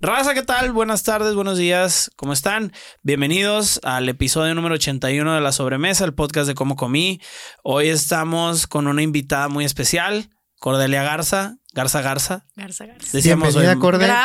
[0.00, 0.70] Raza, ¿qué tal?
[0.70, 2.72] Buenas tardes, buenos días, ¿cómo están?
[3.02, 7.20] Bienvenidos al episodio número 81 de La Sobremesa, el podcast de Cómo Comí.
[7.64, 12.44] Hoy estamos con una invitada muy especial, Cordelia Garza, Garza Garza.
[12.56, 13.08] Garza Garza.
[13.12, 13.80] Decíamos Bienvenida, hoy-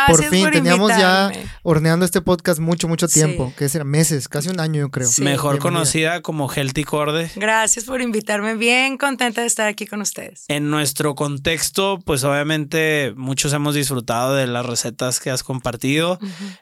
[0.08, 1.32] por fin, por teníamos ya
[1.62, 3.16] horneando este podcast mucho, mucho Sí.
[3.20, 3.54] tiempo.
[3.58, 5.08] Que será meses, casi un año, yo creo.
[5.08, 5.22] Sí.
[5.22, 5.62] mejor Bienvenida.
[5.80, 7.30] conocida como Healthy Corde.
[7.36, 8.56] Gracias por invitarme.
[8.56, 10.46] Bien contenta de estar aquí con ustedes.
[10.48, 16.18] En nuestro contexto, pues obviamente muchos hemos disfrutado de las recetas que has compartido.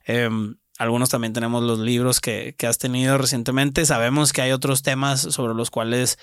[0.06, 3.86] Em, algunos también tenemos los libros que, que has tenido recientemente.
[3.86, 6.18] Sabemos que hay otros temas sobre los cuales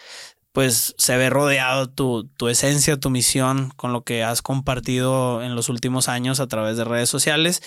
[0.58, 5.54] pues se ve rodeado tu, tu esencia, tu misión con lo que has compartido en
[5.54, 7.62] los últimos años a través de redes sociales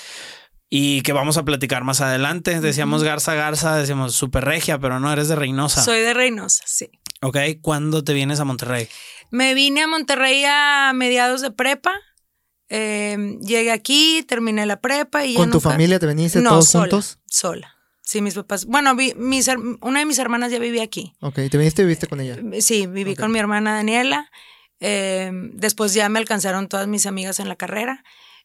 [0.69, 2.59] y que vamos a platicar más adelante.
[2.59, 5.81] Decíamos Garza Garza, decíamos super regia, pero no eres de Reynosa.
[5.85, 6.89] Soy de Reynosa, sí.
[7.21, 8.89] Ok, ¿cuándo te vienes a Monterrey?
[9.29, 11.93] Me vine a Monterrey a mediados de prepa.
[12.67, 16.49] Eh, llegué aquí, terminé la prepa y ya ¿Con tu nunca- familia te veniste no,
[16.49, 17.19] todos sola, juntos?
[17.25, 17.73] Sola.
[18.03, 18.65] Sí, mis papás.
[18.65, 19.49] Bueno, vi- mis,
[19.81, 21.13] una de mis hermanas ya vivía aquí.
[21.21, 22.37] Ok, te viniste y viviste con ella.
[22.59, 24.29] Sí, viví con mi hermana Daniela.
[24.79, 28.03] Eh, después ya me alcanzaron todas mis amigas en la carrera.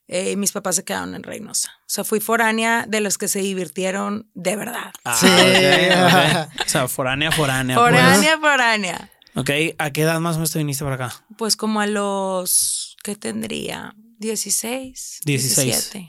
[0.09, 1.73] eh, y mis papás se quedaron en Reynosa.
[1.81, 4.93] O sea, fui foránea de los que se divirtieron de verdad.
[5.05, 5.27] Ah, Sí.
[5.27, 6.61] ok, ok.
[6.67, 7.75] O sea, foránea, foránea.
[7.77, 7.89] pues.
[7.91, 9.11] Foránea, foránea.
[9.35, 11.25] Ok, ¿a qué edad más o menos te viniste para acá?
[11.37, 13.95] Pues como a los, ¿qué tendría?
[14.19, 15.21] 16.
[15.25, 15.67] 16.
[15.67, 16.07] 17.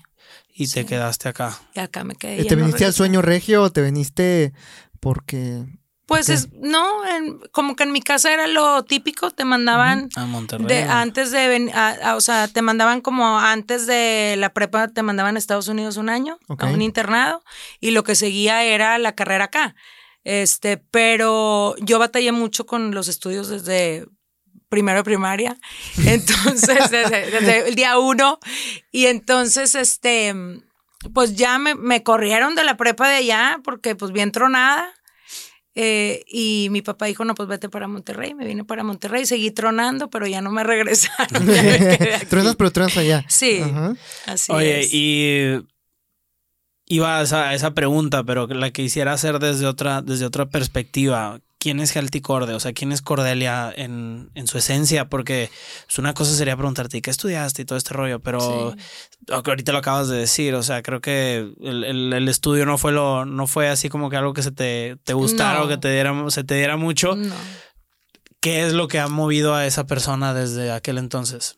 [0.60, 0.86] Y te Sí.
[0.86, 1.58] quedaste acá.
[1.76, 2.38] Y acá me quedé.
[2.38, 4.54] ¿Y ya ¿Te no viniste al sueño regio o te viniste
[5.00, 5.64] porque...
[6.08, 10.26] Pues es, no, en- como que en mi casa era lo típico, te mandaban A
[10.26, 10.66] Monterrey.
[10.66, 15.04] de antes de a- a- o sea, te mandaban como antes de la prepa, te
[15.04, 16.64] mandaban a Estados Unidos un año, Ok.
[16.64, 17.44] a un internado,
[17.82, 19.76] y lo que seguía era la carrera acá.
[20.24, 24.06] Este, pero yo batallé mucho con los estudios desde
[24.70, 25.58] primero de primaria,
[26.06, 28.40] entonces desde, desde el día uno,
[28.92, 30.34] y entonces este,
[31.14, 34.94] pues ya me, me corrieron de la prepa de allá porque pues bien tronada.
[35.80, 38.34] Eh, y mi papá dijo, no, pues vete para Monterrey.
[38.34, 41.46] Me vine para Monterrey, seguí tronando, pero ya no me regresaron.
[41.46, 43.24] me truenas pero truenas allá.
[43.28, 43.94] Sí, Ajá.
[44.26, 44.90] así Oye, es.
[44.92, 45.60] y
[46.88, 50.48] iba a esa, a esa pregunta, pero la que quisiera hacer desde otra, desde otra
[50.48, 51.42] perspectiva.
[51.60, 52.54] ¿Quién es Healthy Corde?
[52.54, 55.10] O sea, ¿quién es Cordelia en, en su esencia?
[55.10, 55.50] Porque
[55.88, 58.20] pues, una cosa sería preguntarte, ¿qué estudiaste y todo este rollo?
[58.20, 59.34] Pero Sí.
[59.34, 62.92] ahorita lo acabas de decir, o sea, creo que el, el- el estudio no fue
[62.92, 65.66] lo, no fue así como que algo que se te, te gustara No.
[65.66, 67.16] o que te diera, se te diera mucho.
[67.16, 67.34] No.
[68.40, 71.58] ¿Qué es lo que ha movido a esa persona desde aquel entonces?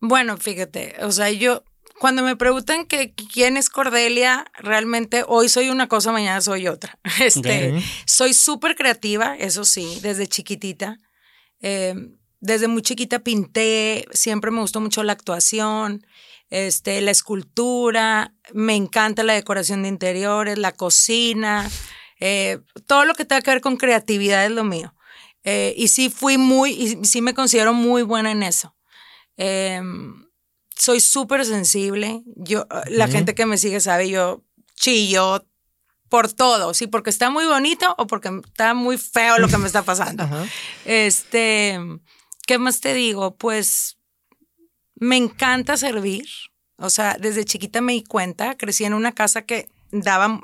[0.00, 1.64] Bueno, fíjate, o sea, yo
[1.98, 6.98] cuando me preguntan que quién es Cordelia, realmente hoy soy una cosa, mañana soy otra.
[7.20, 10.98] Este, soy súper creativa, eso sí, desde chiquitita.
[11.60, 11.94] Eh,
[12.40, 16.06] desde muy chiquita pinté, siempre me gustó mucho la actuación,
[16.50, 21.68] este, la escultura, me encanta la decoración de interiores, la cocina,
[22.20, 24.94] eh, todo lo que tenga que ver con creatividad es lo mío.
[25.42, 28.76] Eh, y sí fui muy, y sí me considero muy buena en eso.
[29.36, 29.80] Eh,
[30.78, 32.22] soy súper sensible.
[32.36, 33.10] Yo, la Ok.
[33.10, 34.42] gente que me sigue sabe, yo
[34.74, 35.44] chillo
[36.08, 39.66] por todo, sí, porque está muy bonito o porque está muy feo lo que me
[39.66, 40.26] está pasando.
[40.86, 41.78] Este,
[42.46, 43.36] ¿qué más te digo?
[43.36, 43.98] Pues
[44.94, 46.26] me encanta servir.
[46.76, 50.40] O sea, desde chiquita me di cuenta, crecí en una casa que daba,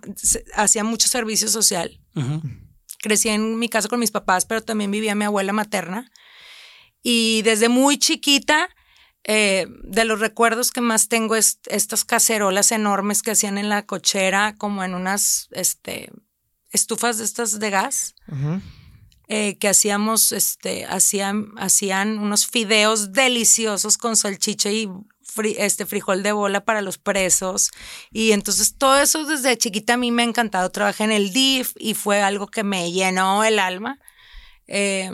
[0.55, 2.01] hacía mucho servicio social.
[2.99, 6.11] Crecí en mi casa con mis papás, pero también vivía mi abuela materna.
[7.03, 8.69] Y desde muy chiquita,
[9.25, 13.87] eh, de los recuerdos que más tengo es estas cacerolas enormes que hacían en la
[13.87, 16.11] cochera, como en unas este,
[16.71, 18.15] estufas de estas de gas
[19.29, 24.87] eh, que hacíamos, este, hacían, hacían unos fideos deliciosos con salchicha y
[25.27, 27.71] fri- este frijol de bola para los presos.
[28.11, 30.71] Y entonces todo eso desde chiquita a mí me ha encantado.
[30.71, 33.99] Trabajé en el DIF y fue algo que me llenó el alma.
[34.67, 35.11] Eh,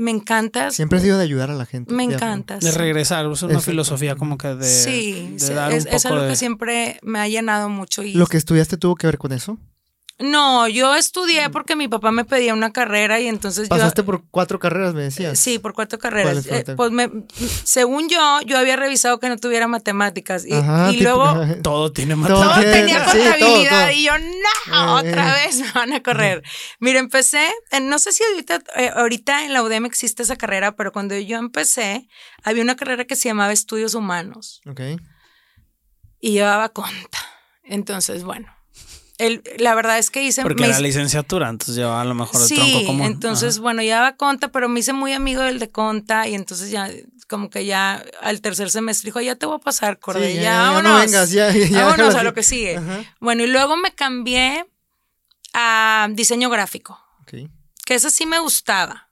[0.00, 0.70] me encanta.
[0.70, 1.92] Siempre has sido de ayudar a la gente.
[1.94, 2.58] Me Ya, encanta.
[2.58, 3.70] De regresar, es una Exacto.
[3.70, 6.30] filosofía como que de, sí, de sí, dar es, un es poco algo de...
[6.30, 8.02] que siempre me ha llenado mucho.
[8.02, 9.58] Y ¿Lo que estudiaste tuvo que ver con eso?
[10.20, 13.68] No, yo estudié porque mi papá me pedía una carrera y entonces yo...
[13.70, 15.38] Pasaste por cuatro carreras, me decías.
[15.38, 16.46] Sí, por cuatro carreras.
[16.46, 17.10] Eh, pues me-
[17.64, 21.92] según yo, yo había revisado que no tuviera matemáticas y, Ajá, y tipo- luego Todo
[21.92, 22.62] tiene Todo todo matemáticas.
[22.72, 23.96] tiene- tenía sí, todo, contabilidad todo.
[23.96, 25.46] y yo, no, Eh, otra eh.
[25.46, 26.42] vez me van a correr.
[26.80, 27.48] Mira, empecé,
[27.80, 31.38] no sé si ahorita, eh, ahorita en la UDEM existe esa carrera, pero cuando yo
[31.38, 32.08] empecé,
[32.44, 34.80] había una carrera que se llamaba Estudios Humanos Ok.
[36.20, 37.18] y llevaba conta.
[37.64, 38.48] Entonces, bueno,
[39.20, 40.42] el, la verdad es que hice...
[40.42, 43.06] Porque me era hice- licenciatura, entonces llevaba a lo mejor el sí, tronco común.
[43.06, 43.62] entonces, Ajá.
[43.62, 46.90] bueno, ya daba conta, pero me hice muy amigo del de conta y entonces ya,
[47.28, 50.42] como que ya al tercer semestre dijo, ya te voy a pasar, Corday, Sí, ya,
[50.42, 51.00] ya, ya no vámonos.
[51.06, 52.76] vengas, ya, ya, vámonos a lo que sigue.
[52.78, 53.04] Ajá.
[53.20, 54.64] Bueno, y luego me cambié
[55.54, 57.34] a diseño gráfico, Ok.
[57.84, 59.08] que ese sí me gustaba.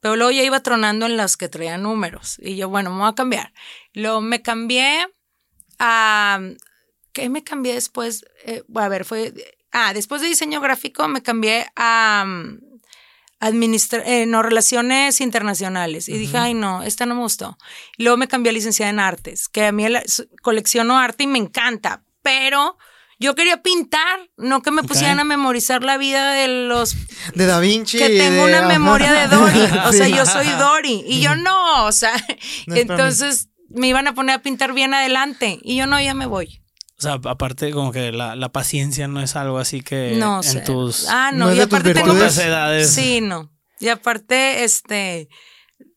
[0.00, 2.36] Pero luego ya iba tronando en las que traían números.
[2.38, 3.54] Y yo, bueno, me voy a cambiar.
[3.94, 5.06] Luego me cambié
[5.78, 6.38] a.
[7.14, 8.24] ¿Qué me cambié después?
[8.44, 9.32] Eh, a ver, fue.
[9.72, 12.24] Ah, después de diseño gráfico me cambié a.
[12.26, 12.58] mm,
[13.40, 16.08] administra eh, no, relaciones internacionales.
[16.08, 17.58] Y dije, ay, no, esta no me gustó.
[17.98, 20.02] Y luego me cambié a licenciada en artes, que a mí el-
[20.42, 22.78] colecciono arte y me encanta, pero
[23.18, 26.94] yo quería pintar, no que me pusieran a memorizar la vida de los
[27.34, 27.98] De Da Vinci.
[27.98, 29.60] que tengo de- una memoria de Dory.
[29.88, 31.04] O sea, yo soy Dory.
[31.06, 32.12] Y yo no, o sea,
[32.66, 35.58] No entonces me iban a poner a pintar bien adelante.
[35.62, 36.62] Y yo no, ya me voy.
[36.98, 40.42] O sea, aparte como que la, la paciencia no es algo así que no en
[40.44, 40.60] sé.
[40.60, 42.94] tus Ah, no, ¿No es y de tus aparte tengo edades.
[42.94, 43.52] Sí, no.
[43.80, 45.28] Y aparte, este,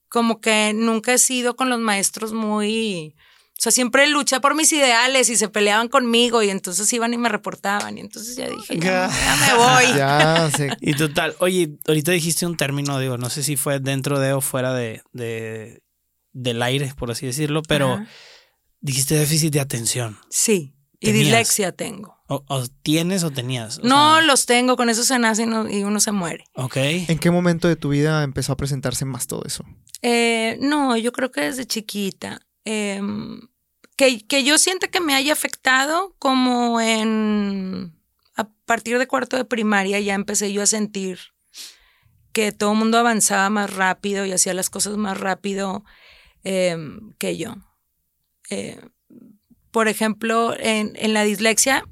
[0.09, 3.15] como que nunca he sido con los maestros muy.
[3.51, 7.17] O sea, siempre luché por mis ideales y se peleaban conmigo y entonces iban y
[7.17, 7.97] me reportaban.
[7.97, 9.85] Y entonces ya dije, ya, ya me voy.
[9.97, 10.69] Ya, sé.
[10.79, 14.41] Y total, oye, ahorita dijiste un término, digo, no sé si fue dentro de o
[14.41, 15.81] fuera de, de
[16.33, 18.07] del aire, por así decirlo, pero Ajá.
[18.79, 20.19] dijiste déficit de atención.
[20.29, 20.75] Sí.
[20.99, 22.17] Y dislexia tengo.
[22.27, 23.77] O, o tienes o tenías.
[23.77, 26.45] O no, sea, los tengo, con eso se nace y, no- y uno se muere.
[26.55, 26.77] Ok.
[26.77, 29.63] ¿En qué momento de tu vida empezó a presentarse más todo eso?
[30.01, 32.41] Eh, no, yo creo que desde chiquita.
[32.65, 33.41] Em,
[33.95, 37.93] que, que yo sienta que me haya afectado como en...
[38.35, 41.19] A partir de cuarto de primaria ya empecé yo a sentir
[42.33, 45.83] que todo el mundo avanzaba más rápido y hacía las cosas más rápido
[46.43, 47.55] em, que yo.
[48.49, 48.79] Eh,
[49.77, 51.83] por ejemplo, en, en la dislexia,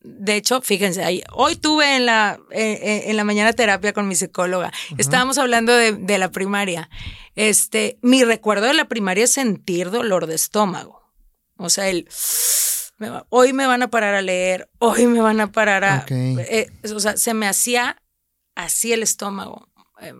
[0.00, 4.08] de hecho, fíjense, ahí, hoy tuve en la, eh, eh, en la mañana terapia con
[4.08, 4.72] mi psicóloga.
[4.96, 6.88] Estábamos hablando de, de la primaria.
[7.34, 11.02] Este, mi recuerdo de la primaria es sentir dolor de estómago.
[11.58, 12.08] O sea, el
[12.96, 16.06] me va- hoy me van a parar a leer, hoy me van a parar a.
[16.40, 18.00] Eh, o sea, se me hacía
[18.54, 19.68] así el estómago,
[20.00, 20.14] eh,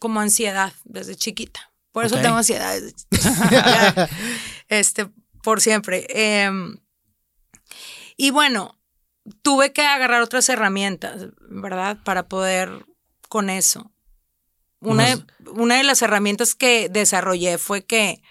[0.00, 1.70] como ansiedad desde chiquita.
[1.92, 2.74] Por eso tengo ansiedad.
[4.68, 5.06] este,
[5.42, 6.06] por siempre.
[6.10, 6.76] Em,
[8.16, 8.78] y bueno,
[9.42, 11.98] tuve que agarrar otras herramientas, ¿verdad?
[12.04, 12.84] Para poder
[13.28, 13.92] con eso.
[14.80, 18.22] Una, de- una de las herramientas que desarrollé fue que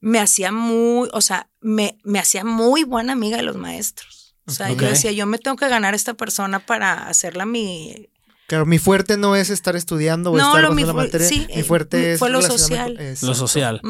[0.00, 4.34] me hacía muy, o sea, me, me hacía muy buena amiga de los maestros.
[4.46, 8.08] O sea, yo decía, yo me tengo que ganar a esta persona para hacerla mi...
[8.52, 11.26] Claro, mi fuerte no es estar estudiando o No, estar lo mi la materia.
[11.26, 12.94] sí, mi eh, fuerte es fue lo social.
[12.98, 13.80] con- Lo social.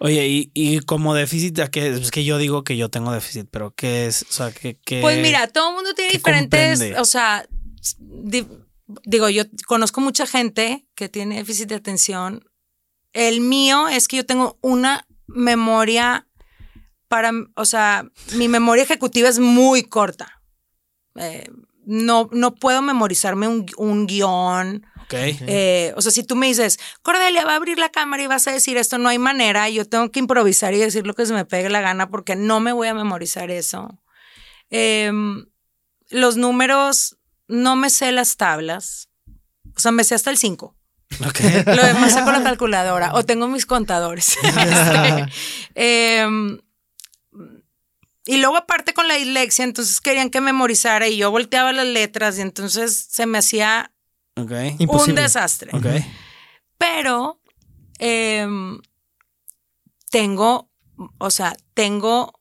[0.00, 1.86] Oye, y, y como déficit, ¿a qué?
[1.90, 4.22] Es que yo digo que yo tengo déficit, pero ¿qué es?
[4.28, 4.76] O sea, que...
[5.00, 6.98] Pues mira, todo el mundo tiene ¿qué diferentes, comprende?
[7.00, 7.46] o sea,
[8.00, 8.48] di-
[9.04, 12.44] digo, yo conozco mucha gente que tiene déficit de atención.
[13.12, 16.26] El mío es que yo tengo una memoria
[17.06, 18.04] para, o sea,
[18.34, 20.42] mi memoria ejecutiva es muy corta.
[21.14, 21.48] Eh,
[21.84, 24.86] no, no puedo memorizarme un, un guion.
[25.02, 25.14] Ok.
[25.14, 28.46] Eh, o sea, si tú me dices, Cordelia, va a abrir la cámara y vas
[28.46, 29.68] a decir esto, no hay manera.
[29.68, 32.60] Yo tengo que improvisar y decir lo que se me pegue la gana porque no
[32.60, 33.98] me voy a memorizar eso.
[34.70, 35.46] Em,
[36.08, 37.18] los números,
[37.48, 39.08] no me sé las tablas.
[39.76, 40.74] O sea, me sé hasta el 5.
[41.26, 41.40] Ok.
[41.66, 44.38] Lo demás sé con la calculadora o tengo mis contadores.
[45.74, 46.58] Este, em,
[48.24, 52.38] y luego aparte con la dislexia, entonces querían que memorizara y yo volteaba las letras
[52.38, 53.92] y entonces se me hacía
[54.36, 55.22] un Imposible.
[55.22, 55.72] desastre.
[56.78, 57.40] Pero
[57.98, 58.80] em,
[60.10, 60.70] tengo,
[61.18, 62.32] o sea, tengo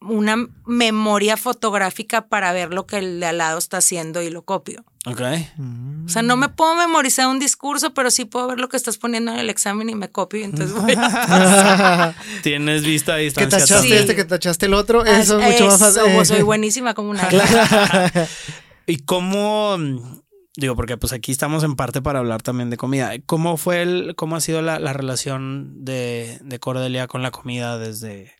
[0.00, 0.36] una
[0.66, 4.84] memoria fotográfica para ver lo que el de al lado está haciendo y lo copio.
[5.06, 5.20] Ok.
[5.56, 6.06] Mm.
[6.06, 8.96] O sea, no me puedo memorizar un discurso, pero sí puedo ver lo que estás
[8.96, 13.24] poniendo en el examen y me copio y entonces voy a Tienes vista a que
[13.24, 13.58] distancia.
[13.58, 13.92] tachaste Sí.
[13.92, 15.04] este, que tachaste el otro.
[15.04, 16.26] Eso es mucho más fácil.
[16.26, 17.28] soy buenísima como una.
[18.86, 20.20] ¿Y cómo, mm,
[20.56, 23.12] digo, porque pues aquí estamos en parte para hablar también de comida.
[23.26, 27.78] ¿Cómo fue el, cómo ha sido la, la relación de, de Cordelia con la comida
[27.78, 28.32] desde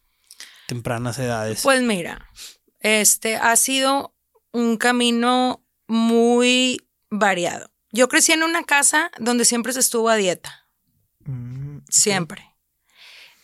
[0.67, 1.61] tempranas edades?
[1.63, 2.27] Pues mira,
[2.81, 4.15] este ha sido
[4.53, 7.71] un camino muy variado.
[7.91, 10.65] Yo crecí en una casa donde siempre se estuvo a dieta,
[11.27, 12.55] Mm, siempre.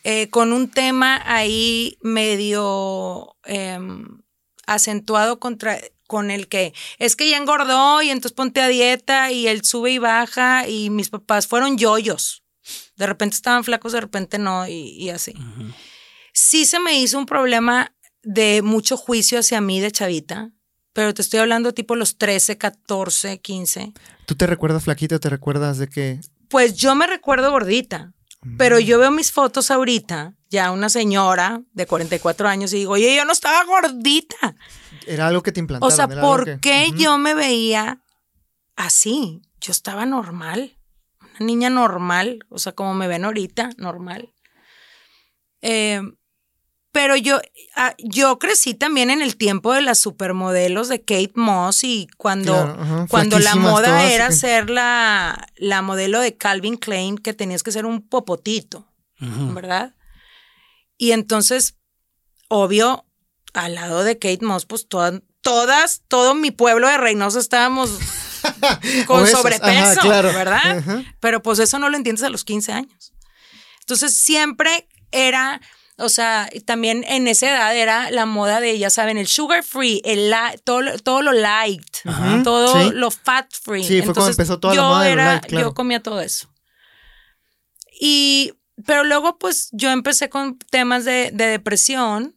[0.03, 4.21] Eh, con un tema ahí medio em,
[4.65, 9.47] acentuado contra, con el que es que ya engordó y entonces ponte a dieta y
[9.47, 12.43] él sube y baja y mis papás fueron yoyos.
[12.95, 15.33] De repente estaban flacos, de repente no y, y así.
[16.33, 20.51] Sí se me hizo un problema de mucho juicio hacia mí de chavita.
[20.93, 23.93] Pero te estoy hablando tipo los 13, 14, 15.
[24.25, 26.19] ¿Tú te recuerdas flaquita o te recuerdas de que
[26.49, 28.13] Pues yo me recuerdo gordita,
[28.57, 33.15] pero yo veo mis fotos ahorita, ya una señora de 44 años, y digo, oye,
[33.15, 34.55] yo no estaba gordita.
[35.07, 35.95] era algo que te O implantaron?
[35.95, 38.01] sea, era algo ¿por que- qué yo me veía
[38.75, 39.41] así?
[39.61, 40.75] Yo estaba normal,
[41.21, 44.33] una niña normal, o sea, como me ven ahorita, normal.
[45.61, 46.01] Eh,
[46.91, 47.39] pero yo,
[47.75, 52.53] ah, yo crecí también en el tiempo de las supermodelos de Kate Moss y cuando,
[52.53, 57.17] Claro, ajá, cuando la moda todas, era que- ser la, la modelo de Calvin Klein,
[57.17, 58.87] que tenías que ser un popotito.
[59.19, 59.93] ¿verdad?
[60.97, 61.75] Y entonces,
[62.47, 63.05] obvio,
[63.53, 67.91] al lado de Kate Moss, pues todas, todas, todo mi pueblo de Reynosa estábamos
[69.07, 70.33] con sobrepeso, ajá, claro.
[70.33, 71.03] ¿verdad?
[71.19, 73.13] Pero pues eso no lo entiendes a los 15 años.
[73.81, 75.61] Entonces siempre era,
[76.01, 80.01] o sea, también en esa edad era la moda de, ya saben, el sugar free,
[80.05, 82.89] el todo, todo lo light, Ajá, todo sí.
[82.93, 83.83] lo fat free.
[83.83, 85.67] Sí, fue cuando empezó toda la moda de lo era, light, claro.
[85.67, 86.47] Yo comía todo eso.
[87.99, 88.53] Y,
[88.85, 92.35] pero luego pues yo empecé con temas de, de depresión.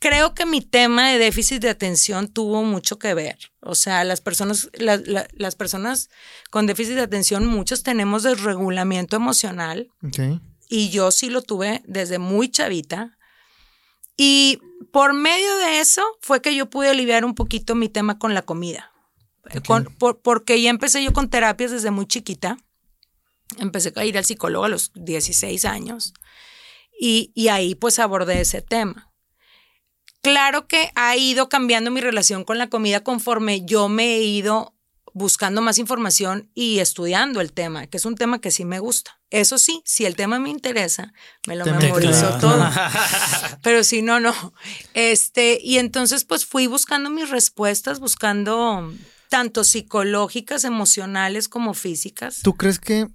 [0.00, 3.36] Creo que mi tema de déficit de atención tuvo mucho que ver.
[3.60, 6.08] O sea, las personas, la- la- las personas
[6.50, 10.40] con déficit de atención, muchos tenemos desregulamiento emocional Ok.
[10.68, 13.16] Y yo sí lo tuve desde muy chavita.
[14.16, 14.58] Y
[14.92, 18.42] por medio de eso fue que yo pude aliviar un poquito mi tema con la
[18.42, 18.92] comida.
[19.66, 22.58] Con- por- porque ya empecé yo con terapias desde muy chiquita.
[23.58, 26.12] Empecé a ir al psicólogo a los 16 años
[27.00, 29.10] y, y ahí pues abordé ese tema.
[30.20, 34.74] Claro que ha ido cambiando mi relación con la comida conforme yo me he ido
[35.14, 39.18] buscando más información y estudiando el tema, que es un tema que sí me gusta.
[39.30, 41.12] Eso sí, si el tema me interesa,
[41.46, 42.64] me lo Te memorizo todo.
[43.62, 44.54] Pero si no, no.
[44.94, 48.92] Este, y entonces pues fui buscando mis respuestas, buscando
[49.28, 52.40] tanto psicológicas, emocionales como físicas.
[52.42, 53.08] ¿Tú crees que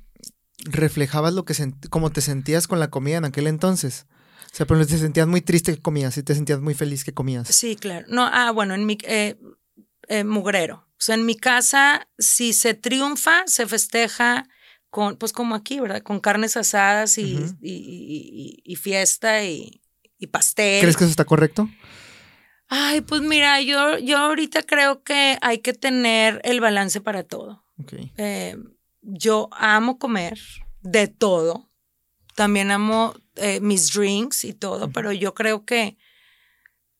[0.66, 1.56] reflejabas lo que
[1.90, 4.06] como te sentías con la comida en aquel entonces?
[4.54, 7.12] O sea, pero te sentías muy triste que comías y te sentías muy feliz que
[7.12, 7.48] comías.
[7.48, 8.06] Sí, claro.
[8.08, 9.36] No, ah, bueno, en mi eh,
[10.08, 10.88] eh, mugrero.
[11.04, 14.48] O sea, en mi casa, si se triunfa, se festeja
[14.90, 16.02] con, pues como aquí, ¿verdad?
[16.02, 17.24] Con carnes asadas y,
[17.62, 19.82] y- y- y- y fiesta y,
[20.32, 20.80] pastel.
[20.80, 21.68] ¿Crees que eso está correcto?
[22.70, 27.66] Ay, pues mira, yo, yo ahorita creo que hay que tener el balance para todo.
[27.82, 27.96] Ok.
[28.16, 28.56] Eh,
[29.02, 30.40] yo amo comer
[30.84, 31.70] de todo.
[32.36, 35.98] También amo eh, mis drinks y todo, pero yo creo que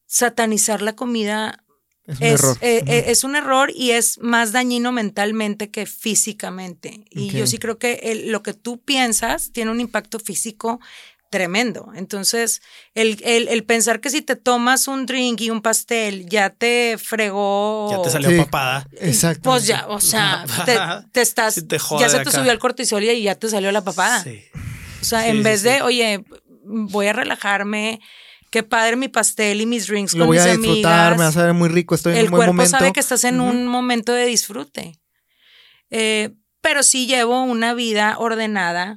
[0.06, 1.63] satanizar la comida
[2.06, 2.58] Es un es, error.
[2.62, 7.06] eh, eh, es un error y es más dañino mentalmente que físicamente.
[7.10, 10.80] Y yo sí creo que el- lo que tú piensas tiene un impacto físico
[11.30, 11.92] tremendo.
[11.96, 12.62] Entonces,
[12.94, 16.98] el, el- el pensar que si te tomas un drink y un pastel ya te
[17.00, 17.90] fregó.
[17.90, 18.38] Ya te salió Sí.
[18.38, 18.88] papada.
[19.00, 19.42] Exacto.
[19.50, 20.78] Pues ya, o sea, te,
[21.12, 21.56] te estás.
[21.56, 22.32] Sí te jode ya se te acá.
[22.32, 24.24] subió el cortisol y ya te salió la papada.
[24.24, 24.42] Sí.
[25.02, 25.70] O sea, Sí, en sí, vez sí.
[25.70, 26.24] de, oye,
[26.66, 28.00] voy a relajarme,
[28.54, 31.18] qué padre mi pastel y mis drinks Lo con voy mis a disfrutar, amigas.
[31.18, 32.78] me va a saber muy rico, estoy en El un buen cuerpo momento.
[32.78, 35.02] sabe que estás en un momento de disfrute.
[35.90, 38.94] Eh, pero sí llevo una vida ordenada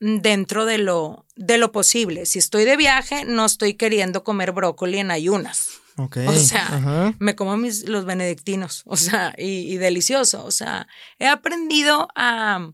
[0.00, 2.24] dentro de lo, de lo posible.
[2.24, 5.68] Si estoy de viaje, no estoy queriendo comer brócoli en ayunas.
[5.98, 7.14] O sea, Ajá.
[7.18, 10.44] Me como mis, los benedictinos, o sea, y, y delicioso.
[10.46, 10.86] O sea,
[11.18, 12.70] he aprendido a,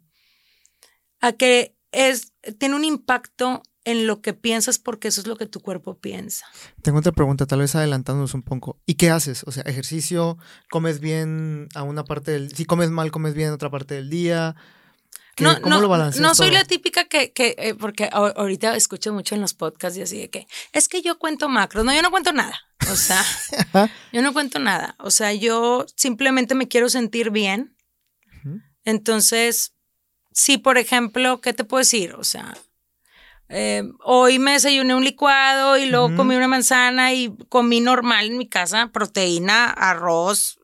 [1.20, 5.46] a que es, tiene un impacto en lo que piensas porque eso es lo que
[5.46, 6.46] tu cuerpo piensa.
[6.82, 8.78] Tengo otra pregunta, tal vez adelantándonos un poco.
[8.86, 9.42] ¿Y qué haces?
[9.46, 10.38] O sea, ejercicio,
[10.70, 12.54] comes bien a una parte del...
[12.56, 14.56] Si comes mal, comes bien a otra parte del día.
[15.36, 16.58] ¿Qué- No, ¿Cómo no, lo balanceas no soy todo?
[16.58, 20.30] la típica que, que eh, porque ahorita escucho mucho en los podcasts y así de
[20.30, 21.84] que es que yo cuento macros.
[21.84, 22.58] No, yo no cuento nada.
[22.90, 23.22] O sea,
[24.12, 24.94] yo no cuento nada.
[24.98, 27.76] O sea, yo simplemente me quiero sentir bien.
[28.84, 29.72] Entonces,
[30.32, 32.14] sí, por ejemplo, ¿qué te puedo decir?
[32.14, 32.54] O sea,
[33.48, 38.38] eh, hoy me desayuné un licuado y luego comí una manzana y comí normal en
[38.38, 40.58] mi casa, proteína, arroz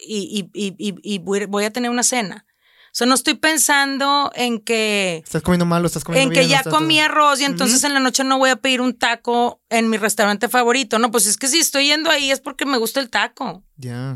[0.00, 2.46] y, y- y- y- y voy a tener una cena.
[2.86, 6.42] O sea, no estoy pensando en que, ¿Estás comiendo mal o estás comiendo en bien?
[6.42, 8.98] que ya estás- comí arroz y entonces en la noche no voy a pedir un
[8.98, 10.98] taco en mi restaurante favorito.
[10.98, 13.62] No, pues es que si estoy yendo ahí es porque me gusta el taco.
[13.76, 14.14] Ya.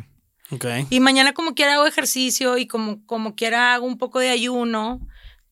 [0.51, 0.65] Ok.
[0.91, 5.01] Y mañana como quiera hago ejercicio y como, como quiera hago un poco de ayuno,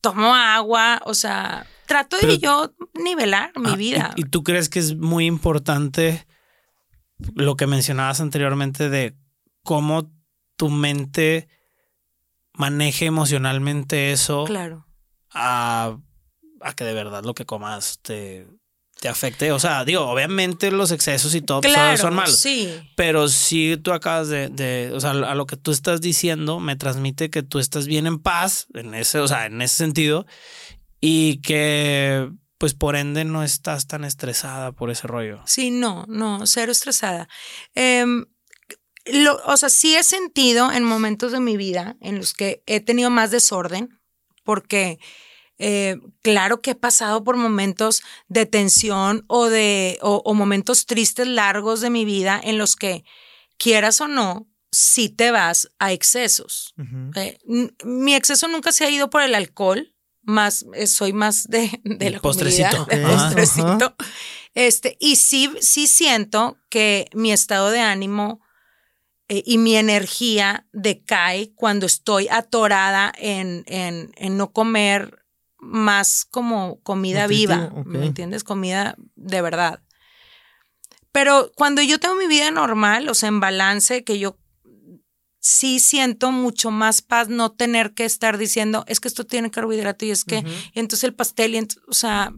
[0.01, 2.73] tomo agua, o sea, trato de Pero- yo
[3.03, 4.13] nivelar mi Ah, vida.
[4.15, 6.25] ¿y, y tú crees que es muy importante
[7.35, 9.15] lo que mencionabas anteriormente de
[9.63, 10.11] cómo
[10.57, 11.47] tu mente
[12.53, 14.85] maneje emocionalmente eso claro.
[15.31, 15.97] a,
[16.61, 18.47] a que de verdad lo que comas te,
[18.99, 19.51] te afecte.
[19.51, 22.37] O sea, digo, obviamente los excesos y todo pues, Claro, son malos.
[22.39, 22.69] sí.
[22.95, 26.75] Pero sí tú acabas de, de, o sea, a lo que tú estás diciendo me
[26.75, 30.25] transmite que tú estás bien en paz, en ese, o sea, en ese sentido,
[31.05, 35.41] y que pues por ende no estás tan estresada por ese rollo.
[35.45, 37.27] Sí, no, no, cero estresada.
[37.75, 38.25] Em,
[39.05, 42.79] lo- o sea, sí he sentido en momentos de mi vida en los que he
[42.79, 43.99] tenido más desorden,
[44.45, 44.97] porque
[45.57, 51.27] eh, claro que he pasado por momentos de tensión o de o, o momentos tristes
[51.27, 53.03] largos de mi vida en los que
[53.57, 56.73] quieras o no, sí te vas a excesos.
[57.15, 57.37] Eh,
[57.83, 59.92] mi exceso nunca se ha ido por el alcohol,
[60.23, 62.85] más eh, soy más de, de El la postrecito.
[62.87, 63.95] comida, postrecito.
[64.55, 68.39] Este, y sí, sí siento que mi estado de ánimo
[69.27, 75.23] eh, y mi energía decae cuando estoy atorada en, en, en no comer
[75.57, 77.83] más como comida Nutritivo, viva.
[77.85, 78.43] ¿me entiendes?
[78.43, 79.81] Comida de verdad.
[81.11, 84.37] Pero cuando yo tengo mi vida normal, o sea, en balance, que yo
[85.45, 90.05] sí siento mucho más paz no tener que estar diciendo, es que esto tiene carbohidrato
[90.05, 90.37] y es que,
[90.73, 92.31] y entonces el pastel, y ent- o sea,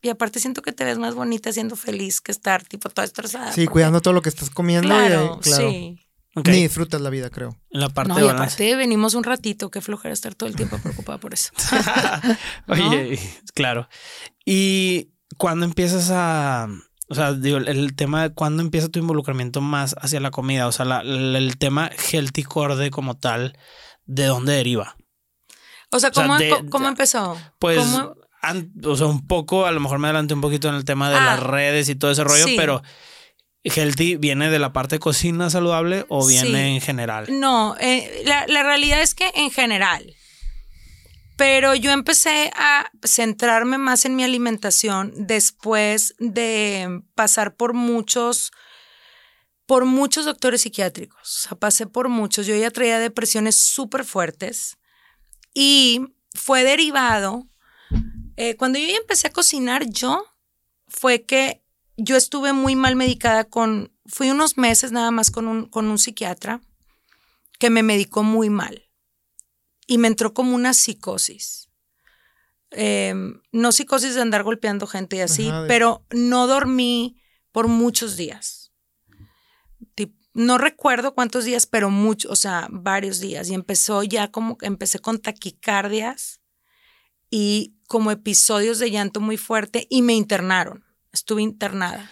[0.00, 3.52] y aparte siento que te ves más bonita siendo feliz que estar tipo toda estresada.
[3.52, 4.88] Sí, porque- cuidando todo lo que estás comiendo.
[4.88, 5.70] y, Claro, eh, claro.
[5.70, 6.00] sí.
[6.44, 7.56] Ni disfrutas la vida, creo.
[7.70, 10.54] En la parte No, de y aparte venimos un ratito, qué flojera estar todo el
[10.56, 11.50] tiempo preocupada por eso.
[12.68, 13.18] Oye,
[13.54, 13.88] claro.
[14.44, 16.68] Y cuando empiezas a,
[17.08, 20.72] o sea, digo, el tema de cuándo empieza tu involucramiento más hacia la comida, o
[20.72, 23.56] sea, la- la- el tema healthy core como tal,
[24.04, 24.96] ¿de dónde deriva?
[25.90, 27.36] O sea, O sea, ¿cómo, de- cómo empezó?
[27.58, 30.74] Pues, ¿Cómo- an- o sea, un poco, a lo mejor me adelanté un poquito en
[30.74, 32.54] el tema de Ah, las redes y todo ese rollo, sí.
[32.56, 32.82] pero
[33.64, 36.74] healthy viene de la parte de cocina saludable o viene Sí.
[36.74, 37.26] en general.
[37.30, 40.14] No, eh, la, la realidad es que en general.
[41.38, 48.50] Pero yo empecé a centrarme más en mi alimentación después de pasar por muchos,
[49.64, 51.20] por muchos doctores psiquiátricos.
[51.20, 52.44] O sea, pasé por muchos.
[52.44, 54.78] Yo ya traía depresiones súper fuertes
[55.54, 57.46] y fue derivado.
[58.36, 60.24] eh, cuando yo ya empecé a cocinar, yo
[60.88, 61.62] fue que
[61.96, 65.98] yo estuve muy mal medicada con, fui unos meses nada más con un, con un
[65.98, 66.60] psiquiatra
[67.60, 68.87] que me medicó muy mal
[69.88, 71.68] y me entró como una psicosis.
[72.70, 73.14] Eh,
[73.50, 77.16] no psicosis de andar golpeando gente y así, Ajá, de- pero no dormí
[77.50, 78.70] por muchos días.
[80.34, 83.48] No recuerdo cuántos días, pero muchos, o sea, varios días.
[83.50, 86.40] Y empezó ya como empecé con taquicardias
[87.28, 90.84] y como episodios de llanto muy fuerte y me internaron.
[91.12, 92.08] Estuve internada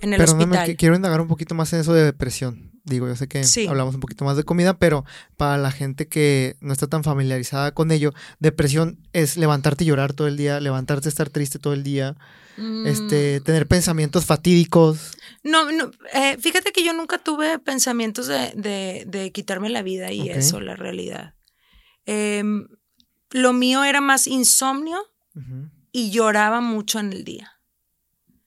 [0.00, 0.76] en el Perdóname, hospital.
[0.78, 2.75] quiero indagar un poquito más en eso de depresión.
[2.86, 3.66] Digo, yo sé que Sí.
[3.66, 5.04] hablamos un poquito más de comida, pero
[5.36, 10.12] para la gente que no está tan familiarizada con ello, depresión es levantarte y llorar
[10.12, 12.16] todo el día, levantarte, estar triste todo el día,
[12.56, 12.86] Mm.
[12.86, 15.10] este, tener pensamientos fatídicos.
[15.42, 20.12] No, no, eh, fíjate que yo nunca tuve pensamientos de, de- de quitarme la vida
[20.12, 21.34] y eso, la realidad.
[22.06, 22.68] Em,
[23.32, 24.98] lo mío era más insomnio
[25.92, 27.50] y lloraba mucho en el día.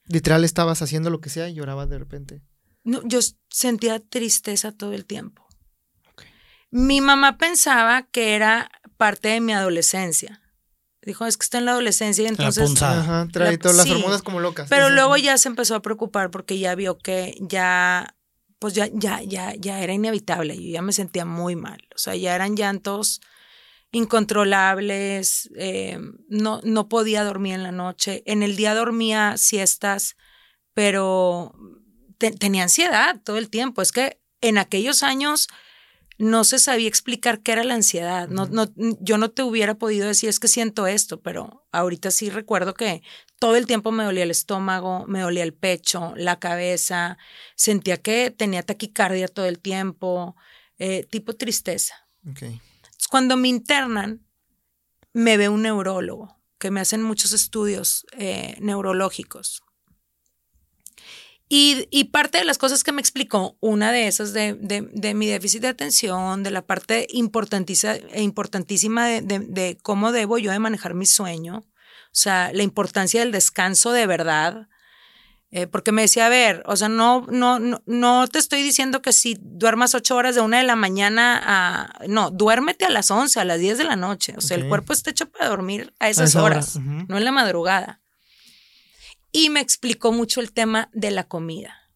[0.06, 2.42] Literal estabas haciendo lo que sea y llorabas de repente.
[2.84, 5.46] No, yo sentía tristeza todo el tiempo.
[6.70, 10.40] Mi mamá pensaba que era parte de mi adolescencia.
[11.02, 12.64] Dijo, es que está en la adolescencia y entonces...
[12.64, 13.00] punzada.
[13.00, 13.92] Ajá, trae La- todas las sí.
[13.92, 14.68] hormonas como locas.
[14.68, 14.94] Pero Sí, sí.
[14.94, 18.16] luego ya se empezó a preocupar porque ya vio que ya,
[18.58, 20.54] pues ya, ya, ya, ya era inevitable.
[20.56, 21.80] Yo ya me sentía muy mal.
[21.94, 23.20] O sea, ya eran llantos
[23.92, 25.50] incontrolables.
[25.56, 28.22] eh, no, no podía dormir en la noche.
[28.26, 30.16] En el día dormía siestas,
[30.74, 31.54] pero
[32.20, 33.82] te- tenía ansiedad todo el tiempo.
[33.82, 35.48] Es que en aquellos años
[36.18, 38.28] no se sabía explicar qué era la ansiedad.
[38.28, 38.68] No, no,
[39.00, 43.02] yo no te hubiera podido decir es que siento esto, pero ahorita sí recuerdo que
[43.38, 47.16] todo el tiempo me dolía el estómago, me dolía el pecho, la cabeza,
[47.56, 50.36] sentía que tenía taquicardia todo el tiempo,
[50.78, 51.94] eh, tipo tristeza.
[53.08, 54.26] Cuando me internan,
[55.14, 59.62] me ve un neurólogo, que me hacen muchos estudios eh, neurológicos.
[61.52, 65.14] Y, y parte de las cosas que me explicó, una de esas de, de- de
[65.14, 70.52] mi déficit de atención, de la parte importantísima, importantísima de, de- de cómo debo yo
[70.52, 74.68] de manejar mi sueño, o sea, la importancia del descanso de verdad,
[75.50, 79.02] eh, porque me decía, a ver, o sea, no, no, no, no te estoy diciendo
[79.02, 82.06] que si duermas ocho horas de una de la mañana a...
[82.06, 84.34] No, duérmete a las once, a las diez de la noche.
[84.38, 86.76] O sea, el cuerpo está hecho para dormir a A esas esa hora, horas,
[87.08, 87.99] no en la madrugada.
[89.32, 91.90] Y me explicó mucho el tema de la comida.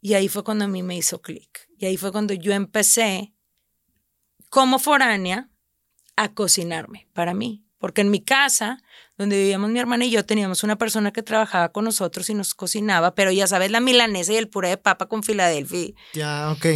[0.00, 1.68] Y ahí fue cuando a mí me hizo clic.
[1.76, 3.34] Y ahí fue cuando yo empecé,
[4.48, 5.50] como foránea,
[6.16, 7.64] a cocinarme para mí.
[7.78, 8.82] Porque en mi casa
[9.18, 12.54] donde vivíamos mi hermana y yo, teníamos una persona que trabajaba con nosotros y nos
[12.54, 15.92] cocinaba, pero ya sabes, la milanesa y el puré de papa con Filadelfia.
[16.14, 16.66] Ya, ok.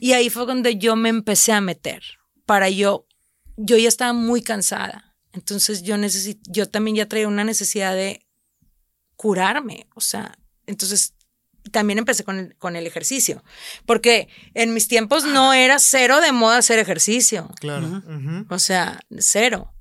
[0.00, 2.02] Y ahí fue donde yo me empecé a meter.
[2.46, 3.06] Para yo,
[3.56, 5.16] yo ya estaba muy cansada.
[5.32, 8.26] Entonces yo necesito, yo también ya traía una necesidad de
[9.24, 9.88] curarme.
[9.94, 11.14] O sea, entonces
[11.72, 13.42] también empecé con el, con el ejercicio.
[13.86, 17.50] Porque en mis tiempos no era cero de moda hacer ejercicio.
[17.58, 18.02] Claro.
[18.50, 19.72] O sea, cero.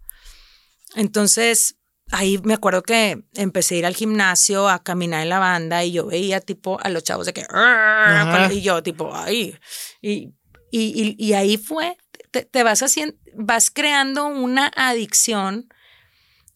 [0.95, 1.75] Entonces,
[2.09, 5.91] ahí me acuerdo que empecé a ir al gimnasio, a caminar en la banda y
[5.91, 7.45] yo veía tipo a los chavos de que...
[8.49, 9.57] Y yo tipo, ay.
[10.01, 10.33] Y,
[10.71, 11.97] y, y, ahí fue,
[12.31, 15.67] te, te, vas haciendo, vas creando una adicción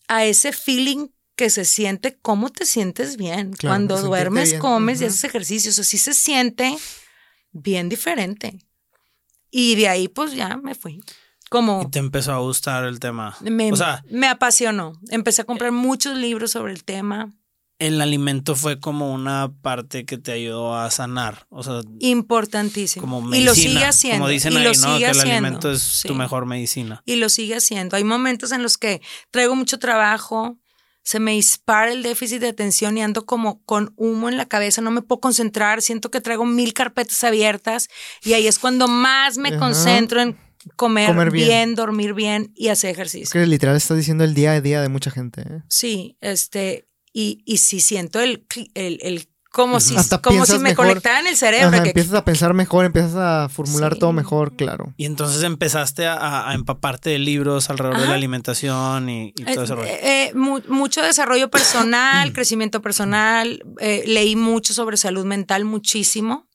[0.08, 3.54] a ese feeling que se siente, cómo te sientes bien.
[3.54, 4.60] Claro, Cuando duermes, bien.
[4.62, 5.12] comes y Ujú.
[5.12, 6.78] haces ejercicios, así se siente
[7.54, 8.60] bien diferente.
[9.50, 11.00] Y de ahí pues ya me fui.
[11.50, 13.38] Como Y te empezó a gustar el tema.
[13.39, 15.00] me, o sea, me apasionó.
[15.10, 17.34] Empecé a comprar muchos libros sobre el tema.
[17.80, 21.45] el alimento fue como una parte que te ayudó a sanar.
[21.50, 23.02] O sea, Importantísimo.
[23.06, 23.45] como y medicina.
[23.52, 24.17] lo sigue haciendo.
[24.17, 24.73] Como dicen y ahí, lo ¿no?
[24.76, 25.32] sigue Que el haciendo.
[25.47, 26.08] alimento es Sí.
[26.08, 27.04] tu mejor medicina.
[27.06, 27.95] Y lo sigue haciendo.
[27.95, 30.58] Hay momentos en los que traigo mucho trabajo,
[31.08, 34.82] se me dispara el déficit de atención y ando como con humo en la cabeza,
[34.82, 37.88] no me puedo concentrar, siento que traigo mil carpetas abiertas
[38.26, 39.58] y ahí es cuando más me Ajá.
[39.58, 40.38] concentro en
[40.76, 41.48] comer, Comer bien.
[41.48, 41.76] bien.
[41.76, 43.30] dormir bien y hacer ejercicio.
[43.32, 45.43] que literal estás diciendo el día a día de mucha gente.
[45.43, 45.62] ¿eh?
[45.70, 50.86] Sí, este, y, y sí siento el, el como si, Hasta como si me mejor.
[50.86, 51.70] conectaran el cerebro.
[51.70, 54.00] Ajá, que- empiezas a pensar mejor, empiezas a formular Sí.
[54.00, 54.93] todo mejor, claro.
[54.98, 59.63] Y entonces empezaste a, a empaparte de libros alrededor de la alimentación y, y todo
[59.63, 59.88] ese rollo.
[59.88, 66.48] Eh, eh, mu- mucho desarrollo personal, crecimiento personal, eh, leí mucho sobre salud mental, muchísimo.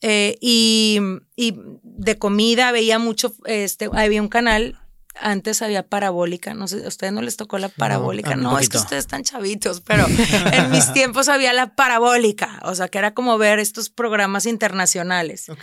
[0.00, 1.00] Eh, y,
[1.34, 4.78] y de comida veía mucho, este, había un canal,
[5.20, 8.78] antes había parabólica, no sé, a ustedes no les tocó la parabólica, no, es que
[8.78, 10.06] ustedes están chavitos, pero
[10.52, 15.48] en mis tiempos había la parabólica, o sea, que era como ver estos programas internacionales.
[15.48, 15.62] Ok.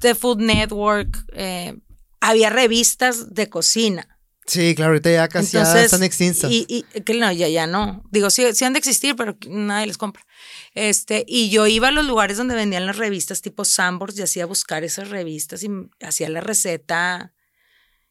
[0.00, 1.78] The Food Network, eh,
[2.20, 4.18] había revistas de cocina.
[4.48, 6.50] Sí, claro, ahorita ya casi ya Entonces, están extintas.
[6.50, 8.02] Y, y que no, ya, ya no.
[8.10, 10.24] Digo, sí, sí han de existir, pero nadie les compra.
[10.74, 14.46] Este, y yo iba a los lugares donde vendían las revistas tipo Sambors y hacía
[14.46, 15.68] buscar esas revistas y
[16.00, 17.34] hacía la receta.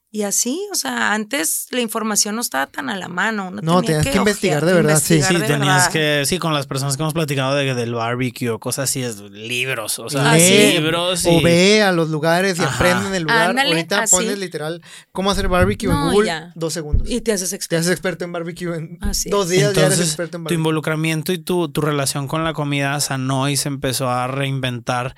[0.10, 3.50] Y así, o sea, antes la información no estaba tan a la mano.
[3.50, 5.16] uno No, tenía tenías que investigar de verdad, sí.
[5.16, 5.92] investigar Sí, de tenías verdad.
[5.92, 9.20] que, sí, con las personas que hemos platicado de, del barbecue o cosas así, es
[9.20, 11.38] libros, o sea, Ah, libros y...
[11.38, 12.74] O ve a los lugares y Ajá.
[12.76, 13.50] aprende en el lugar.
[13.50, 14.16] Ándale, Ahorita así.
[14.16, 16.52] pones literal cómo hacer barbecue No, en Google, ya.
[16.56, 17.10] dos segundos.
[17.10, 17.82] Y te haces Te experto.
[17.82, 20.56] haces experto en barbecue en Así dos días, ya eres Entonces, experto en tu barbecue.
[20.56, 25.16] involucramiento y tu, tu relación con la comida sanó y se empezó a reinventar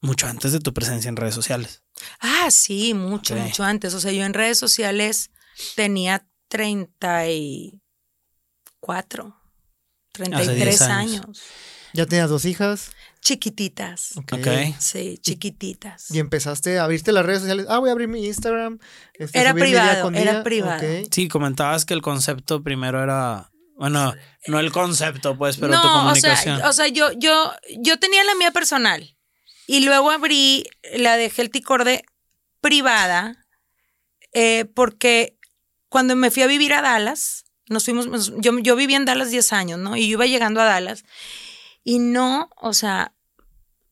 [0.00, 1.82] mucho antes de tu presencia en redes sociales.
[2.20, 3.94] Ah, sí, mucho, mucho antes.
[3.94, 5.30] O sea, yo en redes sociales
[5.76, 9.36] tenía 34,
[10.12, 11.22] 33 10 años.
[11.24, 11.42] años.
[11.94, 12.90] Ya tenías dos hijas.
[13.22, 14.16] Chiquititas.
[14.16, 14.34] Ok.
[14.34, 14.46] Ok.
[14.78, 16.10] Sí, chiquititas.
[16.10, 17.66] Y empezaste a abrirte las redes sociales.
[17.68, 18.78] Ah, voy a abrir mi Instagram.
[19.14, 20.42] este, Era privado, era día.
[20.44, 20.82] privado.
[21.10, 24.14] Sí, comentabas que el concepto primero era, bueno,
[24.46, 26.58] no el concepto, pues, pero tu no, o comunicación.
[26.58, 29.16] sea, o sea, yo, yo, yo tenía la mía personal
[29.68, 30.64] y luego abrí
[30.96, 32.04] la de Healthy Corde
[32.60, 33.36] privada
[34.32, 35.38] eh, porque
[35.88, 39.30] cuando me fui a vivir a Dallas, nos fuimos, nos- yo, yo viví en Dallas
[39.30, 39.96] 10 años, ¿no?
[39.96, 41.04] Y yo iba llegando a Dallas
[41.84, 43.12] y no, o sea,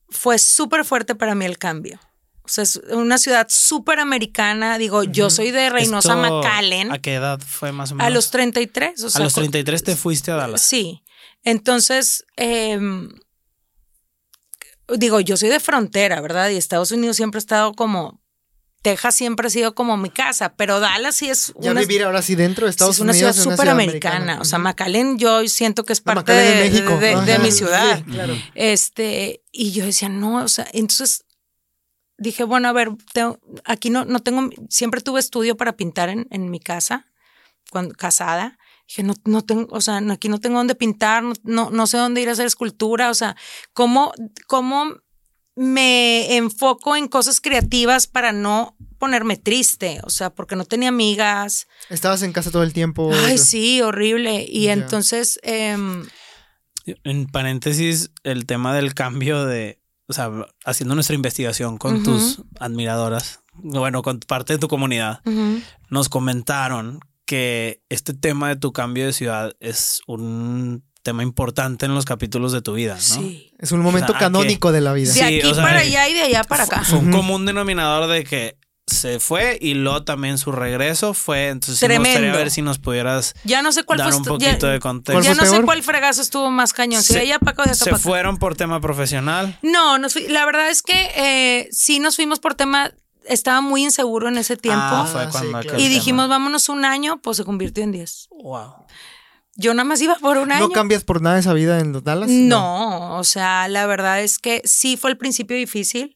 [0.09, 1.99] fue súper fuerte para mí el cambio.
[2.43, 4.77] O sea, es una ciudad súper americana.
[4.77, 6.91] Digo, yo soy de Reynosa, Esto, McAllen.
[6.93, 8.07] ¿A qué edad fue más o menos?
[8.07, 9.03] A los 33.
[9.03, 10.61] O A sea, los con- 33 te fuiste a Dallas.
[10.61, 11.03] Sí.
[11.43, 13.09] Entonces, em,
[14.97, 16.49] digo, yo soy de frontera, ¿verdad?
[16.49, 18.21] Y Estados Unidos siempre ha estado como,
[18.81, 22.21] Texas siempre ha sido como mi casa, pero Dallas sí es Ya una, vivir ahora
[22.21, 23.35] sí dentro de sí Estados es una Unidos.
[23.35, 24.39] ciudad súper americana.
[24.39, 24.59] O sea.
[24.59, 26.97] McAllen yo siento que es parte de, de México.
[26.97, 27.97] de- mi ciudad.
[27.97, 28.35] sí, claro.
[28.55, 31.25] Este, y yo decía, no, o sea, entonces
[32.17, 36.27] dije, bueno, a ver, tengo- aquí no, no tengo, siempre tuve estudio para pintar en,
[36.31, 37.07] en mi casa,
[37.71, 38.57] cuando casada.
[38.87, 41.97] Dije, no, no tengo, o sea, aquí no tengo dónde pintar, no, no, no sé
[41.97, 43.35] dónde ir a hacer escultura, o sea,
[43.73, 44.13] ¿cómo,
[44.47, 44.95] cómo
[45.57, 49.99] me enfoco en cosas creativas para no ponerme triste?
[50.03, 51.67] O sea, porque no tenía amigas.
[51.89, 53.11] Estabas en casa todo el tiempo.
[53.11, 54.45] Ay, sí, horrible.
[54.47, 56.05] Y entonces, em,
[57.03, 60.31] En paréntesis, el tema del cambio de, o sea,
[60.63, 65.21] haciendo nuestra investigación con tus admiradoras, bueno, con parte de tu comunidad,
[65.89, 71.93] nos comentaron que este tema de tu cambio de ciudad es un tema importante en
[71.93, 72.99] los capítulos de tu vida, ¿no?
[72.99, 73.53] sí.
[73.59, 75.13] Es un momento O sea, canónico de la vida.
[75.13, 76.83] De Sí, aquí o sea, para allá y de allá para acá.
[76.83, 81.49] Fue un común denominador de que se fue y luego también su regreso fue.
[81.49, 82.19] Entonces, sí me Tremendo.
[82.19, 84.79] gustaría ver si nos pudieras Ya no sé cuál dar fue un poquito ya, de
[84.79, 85.21] contexto.
[85.21, 87.01] ya no sé cuál fregazo estuvo más cañón.
[87.03, 88.03] Si Se- de allá para acá o de acá ¿Se para acá.
[88.03, 89.57] fueron por tema profesional?
[89.61, 92.91] No, nos fui- la verdad es que eh, sí nos fuimos por tema.
[93.27, 94.81] Estaba muy inseguro en ese tiempo.
[94.81, 95.79] Ah, Ah, sí, claro.
[95.79, 98.27] y dijimos, vámonos un año, pues se convirtió en 10.
[98.43, 98.73] Wow.
[99.55, 100.67] Yo nada más iba por un año.
[100.67, 102.29] ¿No cambias por nada esa vida en los Dallas?
[102.29, 106.15] No, o sea, la verdad es que sí fue el principio difícil,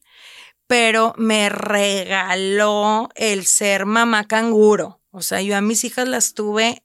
[0.68, 5.00] pero me regaló el ser mamá canguro.
[5.10, 6.84] O sea, yo a mis hijas las tuve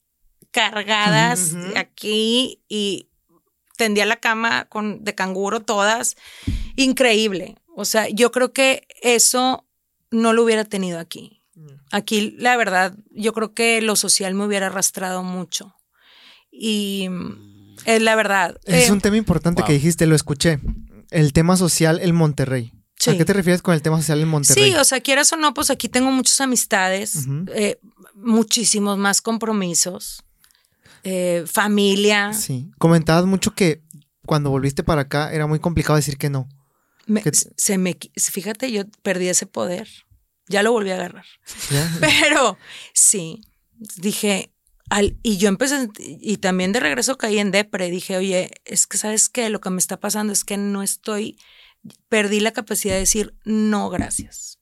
[0.52, 3.08] cargadas aquí y
[3.78, 6.16] tendía la cama con, de canguro todas.
[6.76, 7.56] Increíble.
[7.76, 9.67] O sea, yo creo que eso
[10.12, 11.42] no lo hubiera tenido aquí.
[11.92, 15.76] Aquí, la verdad, yo creo que lo social me hubiera arrastrado mucho.
[16.52, 18.58] Y mm, es la verdad.
[18.66, 19.68] Es Eh, un tema importante wow.
[19.68, 20.60] que dijiste, lo escuché.
[21.10, 22.74] El tema social en Monterrey.
[23.08, 24.72] ¿A qué te refieres con el tema social en Monterrey?
[24.72, 27.80] Sí, o sea, quieras o no, pues aquí tengo muchas amistades, eh,
[28.16, 30.24] muchísimos más compromisos,
[31.04, 32.34] eh, familia.
[32.34, 32.70] Sí.
[32.80, 33.82] Comentabas mucho que
[34.26, 36.50] cuando volviste para acá era muy complicado decir que no.
[37.08, 39.88] Me- ¿Qué- se me, fíjate, yo perdí ese poder.
[40.48, 41.26] Ya lo volví a agarrar.
[42.00, 42.58] Pero
[42.94, 43.42] sí,
[43.98, 44.52] dije,
[44.90, 47.90] al, y yo empecé, y también de regreso caí en depre.
[47.90, 51.38] Dije, oye, es que sabes qué, lo que me está pasando es que no estoy,
[52.10, 54.60] perdí la capacidad de decir no, gracias.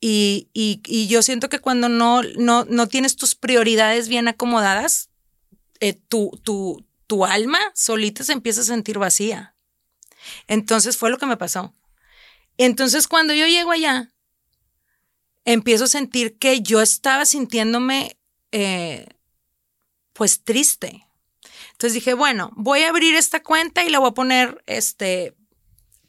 [0.00, 5.10] Y, y- y yo siento que cuando no, no, no tienes tus prioridades bien acomodadas,
[5.80, 9.55] eh, tu, tu, tu alma solita se empieza a sentir vacía.
[10.48, 11.74] Entonces fue lo que me pasó.
[12.58, 14.10] Entonces cuando yo llego allá,
[15.44, 18.18] empiezo a sentir que yo estaba sintiéndome
[18.52, 19.06] eh,
[20.12, 21.06] pues triste.
[21.72, 25.36] Entonces dije, bueno, voy a abrir esta cuenta y la voy a poner este,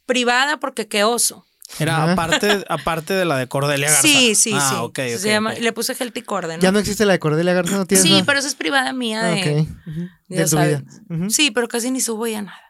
[0.06, 1.46] privada porque qué oso.
[1.80, 2.14] Era Ajá.
[2.14, 4.02] aparte, aparte de la de Cordelia Garza.
[4.08, 4.76] Sí, sí, ah, sí.
[4.80, 5.54] ok, Se ok, llama-.
[5.56, 6.62] Le puse Healthy Corden.
[6.62, 8.24] Ya no existe la de Cordelia Garza, no tienes Sí, nada?
[8.24, 9.70] pero esa es privada mía Ah, de, ok.
[9.88, 10.08] Ujú.
[10.30, 10.84] ya De tu vida.
[11.30, 12.67] Sí, pero casi ni subo ya nada.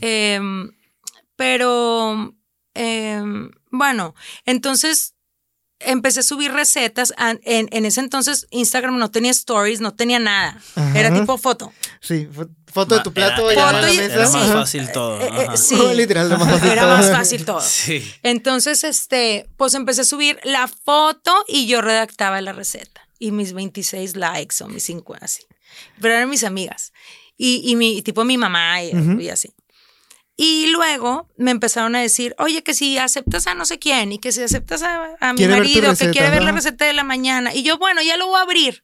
[0.00, 0.70] Em,
[1.36, 2.34] pero,
[2.74, 4.14] em, bueno,
[4.44, 5.14] entonces
[5.80, 7.12] empecé a subir recetas.
[7.44, 10.58] En, en ese entonces Instagram no tenía stories, no tenía nada.
[10.76, 10.98] Ajá.
[10.98, 11.72] Era tipo foto.
[12.00, 15.20] Sí, fo- foto de tu plato Era, y- era más fácil todo.
[15.20, 15.76] Eh, eh, sí.
[15.94, 16.96] Literal, lo más fácil Era todo.
[16.96, 17.60] más fácil todo.
[17.66, 18.12] Sí.
[18.22, 23.00] Entonces, este, pues empecé a subir la foto y yo redactaba la receta.
[23.18, 25.42] Y mis 26 likes o mis 50, así.
[26.00, 26.92] Pero eran mis amigas.
[27.36, 29.20] Y, y mi, tipo mi mamá y, Ujú.
[29.20, 29.52] y así.
[30.36, 34.18] Y luego me empezaron a decir, oye, que si aceptas a no sé quién y
[34.18, 36.56] que si aceptas a, a mi marido, que receta, quiere ver la ajá.
[36.56, 37.54] receta de la mañana.
[37.54, 38.82] Y yo, bueno, ya lo voy a abrir.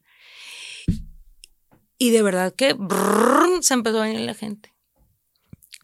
[1.97, 4.73] Y de verdad que brrrr, se empezó a venir la gente.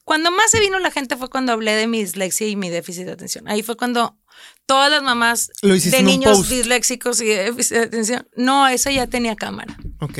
[0.03, 3.05] Cuando más se vino la gente fue cuando hablé de mi dislexia y mi déficit
[3.05, 3.47] de atención.
[3.49, 4.17] Ahí fue cuando
[4.65, 8.27] todas las mamás Lo de niños disléxicos y de déficit de atención.
[8.37, 9.77] No, esa ya tenía cámara.
[9.99, 10.17] Ok.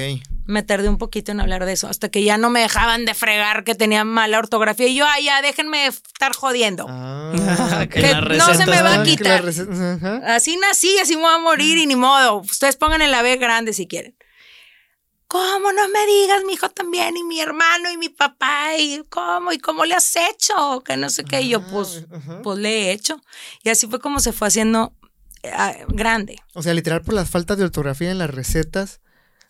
[0.48, 3.14] Me tardé un poquito en hablar de eso, hasta que ya no me dejaban de
[3.14, 4.88] fregar que tenía mala ortografía.
[4.88, 6.86] Y yo, ay, ya, déjenme estar jodiendo.
[6.90, 9.44] Ah, Que Que la no se me va a Ah, la quitar.
[9.44, 10.36] receta-.
[10.36, 12.38] Así nací, así me voy a morir y ni modo.
[12.38, 14.16] Ustedes pongan en la B grande si quieren.
[15.28, 19.52] ¿Cómo no me digas, mi hijo también, y mi hermano, y mi papá, y cómo,
[19.52, 20.82] y cómo le has hecho?
[20.86, 21.42] Que no sé qué.
[21.42, 22.42] Y yo, pues, Ajá.
[22.44, 23.20] pues le he hecho.
[23.62, 24.94] Y así fue como se fue haciendo
[25.44, 26.38] eh, ah, grande.
[26.54, 29.02] O sea, literal por las faltas de ortografía en las recetas,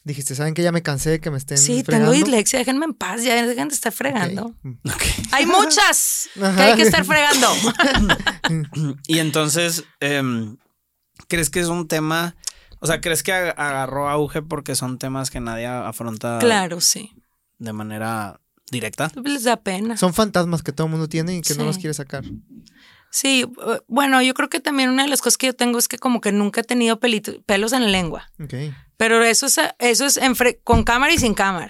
[0.07, 2.11] dijiste, ¿saben que Ya me cansé de que me estén Sí, fregando?
[2.11, 4.55] tengo dislexia, déjenme en paz, ya dejen de estar fregando.
[5.31, 7.47] Hay muchas que hay que estar fregando.
[9.07, 10.57] Y entonces, em,
[11.27, 12.35] ¿crees que es un tema?
[12.79, 17.11] O sea, ¿crees que ag- agarró auge porque son temas que nadie afronta claro, sí.
[17.57, 18.39] de manera
[18.71, 19.11] directa?
[19.23, 19.97] Les da pena.
[19.97, 22.23] Son fantasmas que todo el mundo tiene y que no los quiere sacar.
[23.09, 25.87] Sí, eh, bueno, yo creo que también una de las cosas que yo tengo es
[25.87, 28.29] que como que nunca he tenido pelito- pelos en la lengua.
[28.39, 28.53] Ok.
[28.97, 31.69] Pero eso es, eso es en con cámara y sin cámara.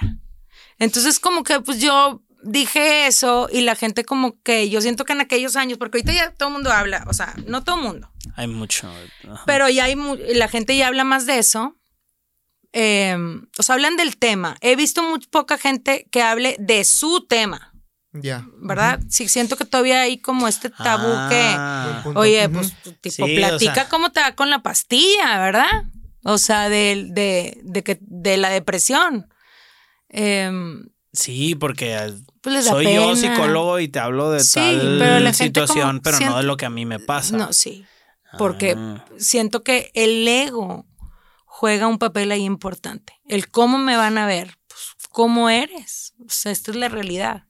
[0.80, 5.14] Entonces como que pues yo dije eso y la gente como que yo siento que
[5.14, 7.82] en aquellos años, porque ahorita ya todo el mundo habla, o sea, no todo el
[7.82, 8.90] mundo, Hay mucho.
[9.30, 9.44] ajá.
[9.46, 11.76] pero ya hay mu- la gente ya habla más de eso.
[12.74, 13.16] Eh,
[13.58, 14.56] o sea, hablan del tema.
[14.62, 17.74] He visto muy poca gente que hable de su tema,
[18.14, 18.46] Ya.
[18.60, 19.00] ¿verdad?
[19.10, 22.54] Sí, siento que todavía hay como este tabú Ah, que, oye, Ujú.
[22.56, 23.90] pues tipo, Sí, o platica sea.
[23.90, 25.86] cómo te va con la pastilla, ¿verdad?
[26.30, 29.34] O sea, de, de, de, que, de la depresión.
[30.10, 34.98] Em, Sí, porque pues les da soy yo psicólogo y te hablo de Sí, tal
[35.00, 37.36] pero la situación, pero no de lo que a mí me pasa.
[37.38, 37.86] No, sí.
[38.38, 39.06] Porque Ah.
[39.18, 40.86] siento que el ego
[41.46, 43.14] juega un papel ahí importante.
[43.26, 46.14] El cómo me van a ver, pues cómo eres.
[46.20, 47.46] O sea, esta es la realidad.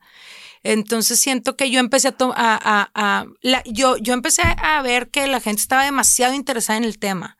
[0.63, 3.25] Entonces siento que yo empecé a, a, a,
[3.65, 7.36] yo, yo empecé a ver que la gente estaba demasiado interesada en el tema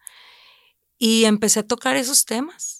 [0.98, 2.78] y empecé a tocar esos temas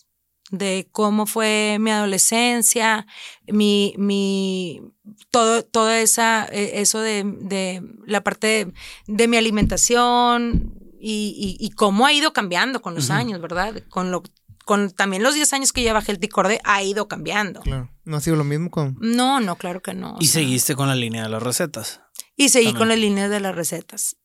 [0.50, 3.06] de cómo fue mi adolescencia,
[3.48, 4.82] mi, mi,
[5.30, 8.72] todo, toda esa, e, eso de, de la parte
[9.08, 13.84] de, mi alimentación y, y, cómo ha ido cambiando con los años, ¿verdad?
[13.90, 14.24] Con lo,
[14.66, 17.62] con también los 10 años que lleva Healthy Corde ha ido cambiando.
[17.62, 17.92] Claro.
[18.04, 18.98] ¿No ha sido lo mismo con...?
[19.00, 20.16] No, no, claro que no.
[20.20, 22.02] ¿Y seguiste con la línea de las recetas?
[22.36, 24.16] Y seguí con la línea de las recetas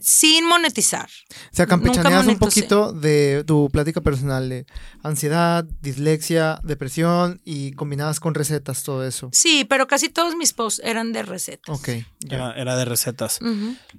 [0.00, 1.08] sin monetizar.
[1.52, 4.66] O sea, campechaneas un poquito de tu plática personal de
[5.02, 9.30] ansiedad, dislexia, depresión y combinadas con recetas, todo eso.
[9.32, 11.74] Sí, pero casi todos mis posts eran de recetas.
[11.74, 11.88] Ok.
[12.28, 13.38] Era, de recetas.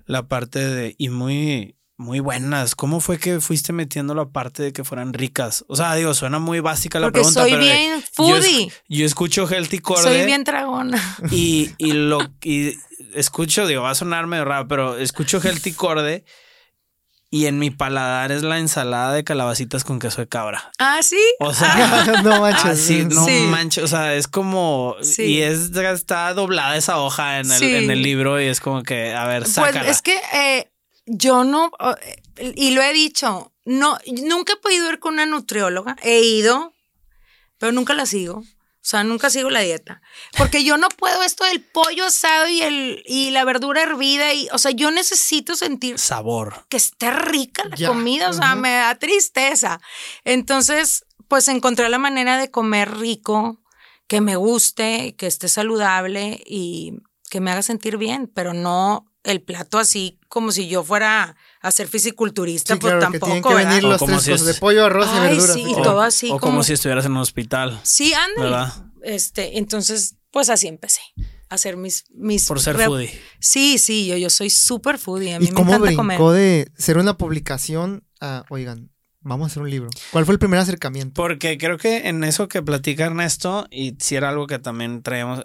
[0.05, 2.75] La parte de, y muy, muy buenas.
[2.75, 5.63] ¿Cómo fue que fuiste metiendo la parte de que fueran ricas?
[5.67, 7.41] O sea, digo, suena muy básica la pregunta.
[7.41, 8.71] Soy bien foodie.
[8.89, 10.01] Yo, escucho Healthy Core.
[10.01, 11.01] Soy bien dragona.
[11.31, 12.75] Y, y lo y
[13.15, 16.25] escucho, digo, va a sonar medio raro, pero escucho Healthy Corde
[17.35, 20.71] y en mi paladar es la ensalada de calabacitas con queso de cabra.
[20.77, 21.21] Ah, sí.
[21.39, 22.89] O sea, no manches.
[23.07, 23.83] no manches.
[23.83, 24.95] O sea, es como.
[25.17, 29.13] Y es, está doblada esa hoja en el, en el libro y es como que,
[29.13, 29.81] a ver, pues, sácala.
[29.81, 30.71] Pues es que eh,
[31.05, 31.71] yo no.
[32.37, 35.97] Y lo he dicho, no, nunca he podido ir con una nutrióloga.
[36.03, 36.73] He ido,
[37.57, 38.43] pero nunca la sigo.
[38.85, 39.99] O sea, nunca sigo la dieta.
[40.37, 44.31] Porque yo no puedo esto del pollo asado y, el, y la verdura hervida.
[44.31, 46.67] Y, o sea, yo necesito sentir sabor.
[46.69, 48.29] Que esté rica la comida.
[48.29, 49.81] O sea, me da tristeza.
[50.23, 53.59] Entonces, pues encontré la manera de comer rico,
[54.05, 56.99] que me guste, que esté saludable y
[57.31, 61.35] que me haga sentir bien, pero no el plato así como si yo fuera
[61.65, 63.33] a ser fisiculturista, pues tampoco.
[63.33, 65.53] Que que venir los tres cosas de pollo, arroz y verduras.
[65.53, 66.29] Sí, y todo así.
[66.31, 67.79] O como, si estuvieras en un hospital.
[67.81, 68.91] Sí, anda.
[69.01, 71.01] Este, entonces, pues así empecé
[71.49, 72.05] a hacer mis.
[72.11, 73.19] mis Por ser foodie.
[73.39, 75.33] Sí, sí, yo, yo soy súper foodie.
[75.33, 79.71] A mí ¿Y cómo brincó de ser una publicación a, oigan, vamos a hacer un
[79.71, 79.89] libro.
[80.11, 81.19] ¿Cuál fue el primer acercamiento?
[81.19, 85.43] Porque creo que en eso que platica Ernesto, y si era algo que también traemos,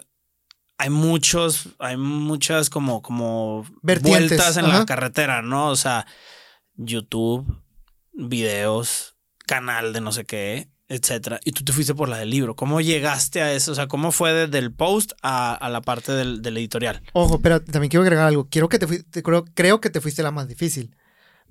[0.81, 5.67] hay muchos, hay muchas como, como vueltas en la carretera, ¿no?
[5.67, 6.07] O sea,
[6.73, 7.45] YouTube,
[8.13, 9.15] videos,
[9.45, 11.39] canal de no sé qué, etcétera.
[11.45, 12.55] Y tú te fuiste por la del libro.
[12.55, 13.73] ¿Cómo llegaste a eso?
[13.73, 17.03] O sea, ¿cómo fue desde el post a, la parte del, editorial?
[17.13, 18.47] Ojo, pero también quiero agregar algo.
[18.49, 20.95] Quiero que te fuiste, creo, creo que te fuiste la más difícil.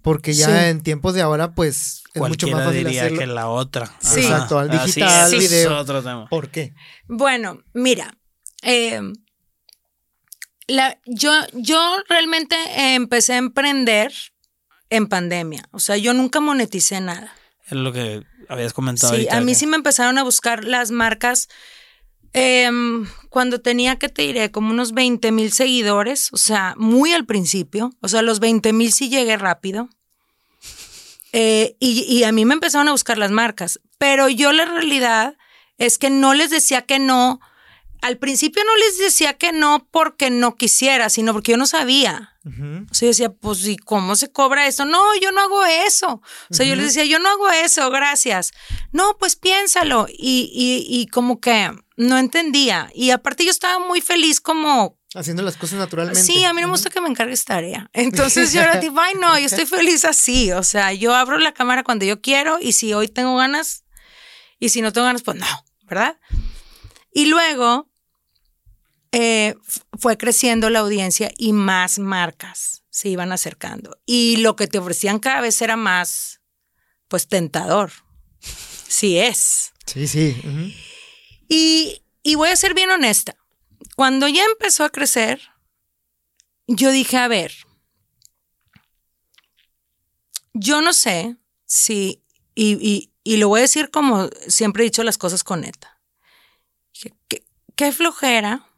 [0.02, 3.94] Porque ya en tiempos de ahora, pues es mucho más fácil diría que la otra.
[4.00, 4.22] Sí.
[4.22, 5.70] Exacto, al digital, video.
[5.74, 6.26] Es otro tema.
[6.28, 6.74] ¿Por qué?
[7.06, 8.16] Bueno, mira,
[8.62, 9.00] eh,
[10.66, 12.56] la, yo, yo realmente
[12.94, 14.12] empecé a emprender
[14.88, 15.68] en pandemia.
[15.72, 17.34] O sea, yo nunca moneticé nada.
[17.66, 19.14] Es lo que habías comentado.
[19.14, 21.48] Sí, a mí sí me empezaron a buscar las marcas.
[22.32, 27.26] Em, cuando tenía, que te diré, como unos 20 mil seguidores, o sea, muy al
[27.26, 29.88] principio, o sea, los 20 mil sí llegué rápido.
[31.32, 35.36] Eh, y, y, a mí me empezaron a buscar las marcas, pero yo la realidad
[35.78, 37.40] es que no les decía que no
[38.02, 42.34] al principio no les decía que no porque no quisiera, sino porque yo no sabía.
[42.42, 44.86] O sea, yo decía, pues, ¿y cómo se cobra eso?
[44.86, 46.22] No, yo no hago eso.
[46.50, 48.52] O sea, yo les decía, yo no hago eso, gracias.
[48.92, 50.06] No, pues piénsalo.
[50.08, 52.90] Y, y, y como que no entendía.
[52.94, 54.98] Y aparte yo estaba muy feliz como...
[55.14, 56.22] Haciendo las cosas naturalmente.
[56.22, 57.90] Sí, a mí no me gusta que me encargues tarea.
[57.92, 60.52] Entonces yo era tipo, ay, no, yo estoy feliz así.
[60.52, 63.84] O sea, yo abro la cámara cuando yo quiero y si hoy tengo ganas
[64.58, 65.46] y si no tengo ganas, pues no,
[65.82, 66.18] ¿verdad?
[67.12, 67.89] Y luego
[69.12, 69.56] eh,
[69.98, 73.98] fue creciendo la audiencia y más marcas se iban acercando.
[74.06, 76.40] Y lo que te ofrecían cada vez era más,
[77.08, 77.92] pues, tentador.
[78.88, 79.72] Sí es.
[79.86, 80.36] Sí, sí.
[81.48, 83.36] y, y voy a ser bien honesta.
[83.96, 85.40] Cuando ya empezó a crecer,
[86.68, 87.52] yo dije, a ver,
[90.54, 92.22] yo no sé si,
[92.54, 96.00] y, y, y, lo voy a decir como siempre he dicho las cosas con neta.
[97.28, 97.44] ¿Qué,
[97.74, 98.69] qué flojera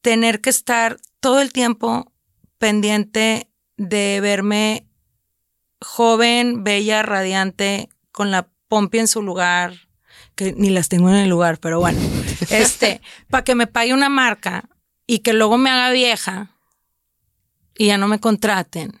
[0.00, 2.12] tener que estar todo el tiempo
[2.58, 4.86] pendiente de verme
[5.80, 9.88] joven, bella, radiante, con la pompi en su lugar,
[10.34, 11.98] que ni las tengo en el lugar, pero bueno,
[12.50, 14.68] este, para que me pague una marca
[15.06, 16.56] y que luego me haga vieja
[17.76, 19.00] y ya no me contraten.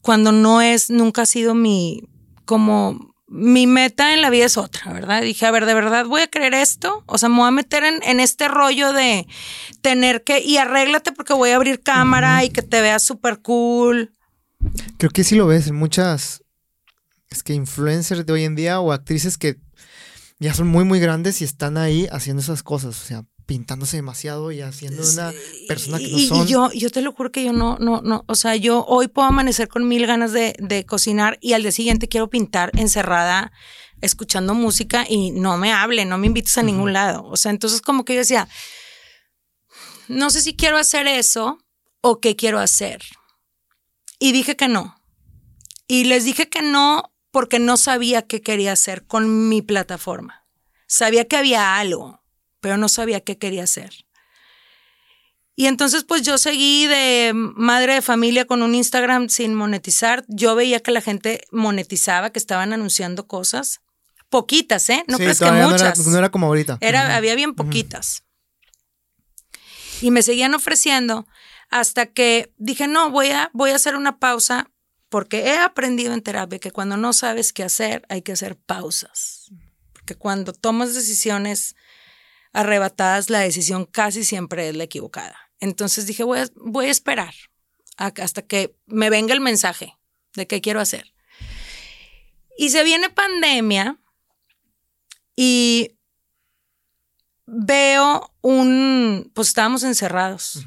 [0.00, 2.08] Cuando no es, nunca ha sido mi,
[2.44, 5.22] como mi meta en la vida es otra, ¿verdad?
[5.22, 7.04] Dije, a ver, ¿de verdad voy a creer esto?
[7.06, 9.28] O sea, me voy a meter en, este rollo de
[9.80, 14.12] tener que, y arréglate porque voy a abrir cámara y que te veas súper cool.
[14.98, 16.42] Creo que sí lo ves en muchas,
[17.30, 19.58] es que influencers de hoy en día o actrices que
[20.40, 23.00] ya son muy, muy grandes y están ahí haciendo esas cosas.
[23.00, 25.32] O sea, pintándose demasiado y haciendo una
[25.66, 26.46] persona que no son.
[26.46, 29.08] Y yo, yo te lo juro que yo no, no, no, o sea, yo hoy
[29.08, 33.50] puedo amanecer con mil ganas de, de cocinar y al día siguiente quiero pintar encerrada
[34.02, 37.24] escuchando música y no me hable, no me invites a ningún lado.
[37.24, 38.48] O sea, entonces como que yo decía,
[40.06, 41.58] no sé si quiero hacer eso
[42.02, 43.02] o qué quiero hacer.
[44.20, 45.02] Y dije que no.
[45.88, 50.46] Y les dije que no porque no sabía qué quería hacer con mi plataforma.
[50.86, 52.19] Sabía que había algo,
[52.60, 53.90] pero no sabía qué quería hacer.
[55.56, 60.24] Y entonces pues yo seguí de madre de familia con un Instagram sin monetizar.
[60.28, 63.80] Yo veía que la gente monetizaba, que estaban anunciando cosas.
[64.30, 65.04] Poquitas, ¿eh?
[65.06, 65.98] No crees que muchas.
[66.06, 66.78] No era, como ahorita.
[66.80, 68.22] Era, Había bien poquitas.
[70.00, 71.26] Y me seguían ofreciendo
[71.68, 74.70] hasta que dije, no, voy a, voy a hacer una pausa
[75.10, 79.50] porque he aprendido en terapia que cuando no sabes qué hacer, hay que hacer pausas.
[79.92, 81.76] Porque cuando tomas decisiones
[82.52, 85.36] arrebatadas, la decisión casi siempre es la equivocada.
[85.60, 87.34] Entonces dije, voy a, voy a esperar
[87.96, 89.98] hasta que me venga el mensaje
[90.34, 91.12] de qué quiero hacer.
[92.56, 94.00] Y se viene pandemia
[95.36, 95.96] y
[97.46, 100.64] veo un, pues estábamos encerrados,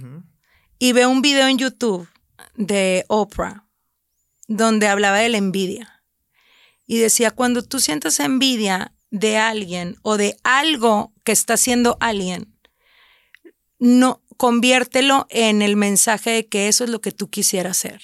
[0.80, 2.10] y veo un video en YouTube
[2.56, 3.68] de Oprah
[4.48, 6.04] donde hablaba de la envidia.
[6.86, 12.58] Y decía, cuando tú sientas envidia de alguien o de algo que está haciendo alguien,
[13.78, 18.02] no conviértelo en el mensaje de que eso es lo que tú quisieras hacer.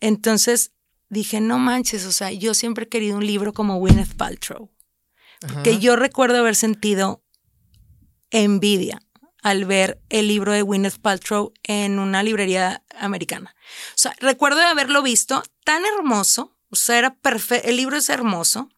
[0.00, 0.72] Entonces
[1.08, 4.70] dije, no manches, o sea, yo siempre he querido un libro como Gwyneth Paltrow.
[5.64, 7.22] Que yo recuerdo haber sentido
[8.30, 9.00] envidia
[9.42, 13.54] al ver el libro de Gwyneth Paltrow en una librería americana.
[13.90, 18.10] O sea, recuerdo de haberlo visto tan hermoso, o sea, era perfecto, el libro es
[18.10, 18.68] hermoso,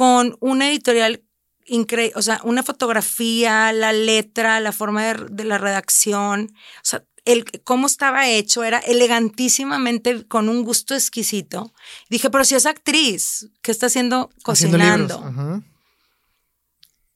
[0.00, 1.22] con una editorial
[1.66, 7.04] increíble, o sea, una fotografía, la letra, la forma de, de la redacción, o sea,
[7.26, 11.74] el, cómo estaba hecho, era elegantísimamente, con un gusto exquisito.
[12.08, 15.62] Dije, pero si es actriz, ¿qué está haciendo cocinando?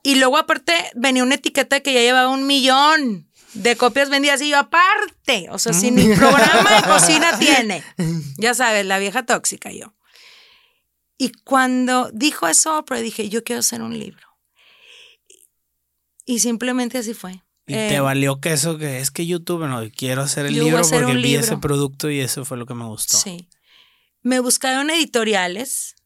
[0.02, 4.50] Y luego aparte venía una etiqueta que ya llevaba un millón de copias vendidas y
[4.50, 7.82] yo aparte, o sea, sin ni programa de cocina tiene.
[8.36, 9.93] Ya sabes, la vieja tóxica yo.
[11.16, 14.26] Y cuando dijo eso, pero dije, yo quiero hacer un libro.
[16.26, 17.42] Y simplemente así fue.
[17.66, 20.82] Y te eh, valió que eso que es que YouTube, no, quiero hacer el libro
[20.82, 23.16] porque vi ese producto y eso fue lo que me gustó.
[23.16, 23.48] Sí.
[24.22, 25.96] Me buscaron editoriales.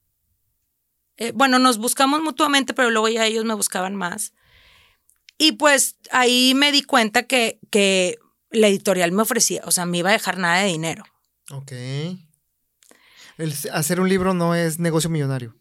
[1.16, 4.34] Eh, bueno, nos buscamos mutuamente, pero luego ya ellos me buscaban más.
[5.36, 8.18] Y pues ahí me di cuenta que, que
[8.50, 11.04] la editorial me ofrecía, o sea, me iba a dejar nada de dinero.
[11.50, 11.72] Ok.
[13.39, 15.55] El hacer un libro no es negocio millonario.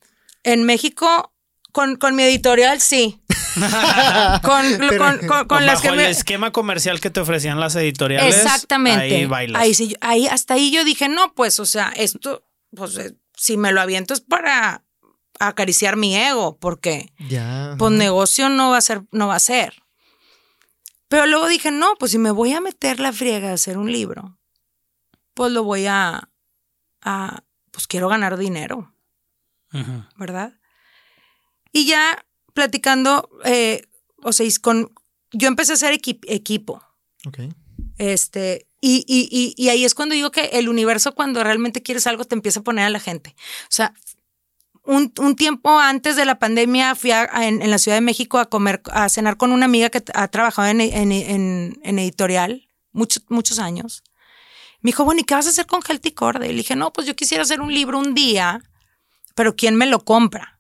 [0.44, 1.34] En México,
[1.72, 3.22] con, con mi editorial, sí.
[4.44, 8.36] con, con, las que el esquema comercial que te ofrecían las editoriales.
[8.36, 9.16] Exactamente.
[9.16, 9.62] Ahí bailas.
[9.62, 12.44] Ahí, sí, ahí, hasta ahí yo dije, no, pues, o sea, esto,
[12.76, 14.84] pues, eh, si me lo aviento es para
[15.40, 19.84] acariciar mi ego, porque ya, pues negocio no va a ser, no va a ser.
[21.08, 23.92] Pero luego dije, no, pues si me voy a meter la friega de hacer un
[23.92, 24.38] libro,
[25.34, 26.30] pues lo voy a,
[27.02, 27.44] a
[27.78, 28.92] pues quiero ganar dinero,
[30.16, 30.52] ¿verdad?
[31.72, 32.26] Y ya
[32.56, 33.84] platicando, eh,
[34.24, 34.92] o sea, con,
[35.32, 36.82] yo empecé a hacer equipo.
[37.28, 37.54] Ok.
[38.00, 42.26] Este, y, y, y, ahí es cuando digo que el universo, cuando realmente quieres algo,
[42.26, 43.36] te empieza a poner a la gente.
[43.66, 43.94] O sea,
[44.84, 48.82] un, un tiempo antes de la pandemia fui en, la Ciudad de México a comer,
[48.86, 54.04] a cenar con una amiga que ha trabajado en, en, en editorial muchos, muchos años.
[54.82, 56.48] Me dijo, bueno, ¿y qué vas a hacer con Gelticorde?
[56.48, 58.62] Y le dije, no, pues yo quisiera hacer un libro un día,
[59.36, 60.58] pero ¿quién me lo compra?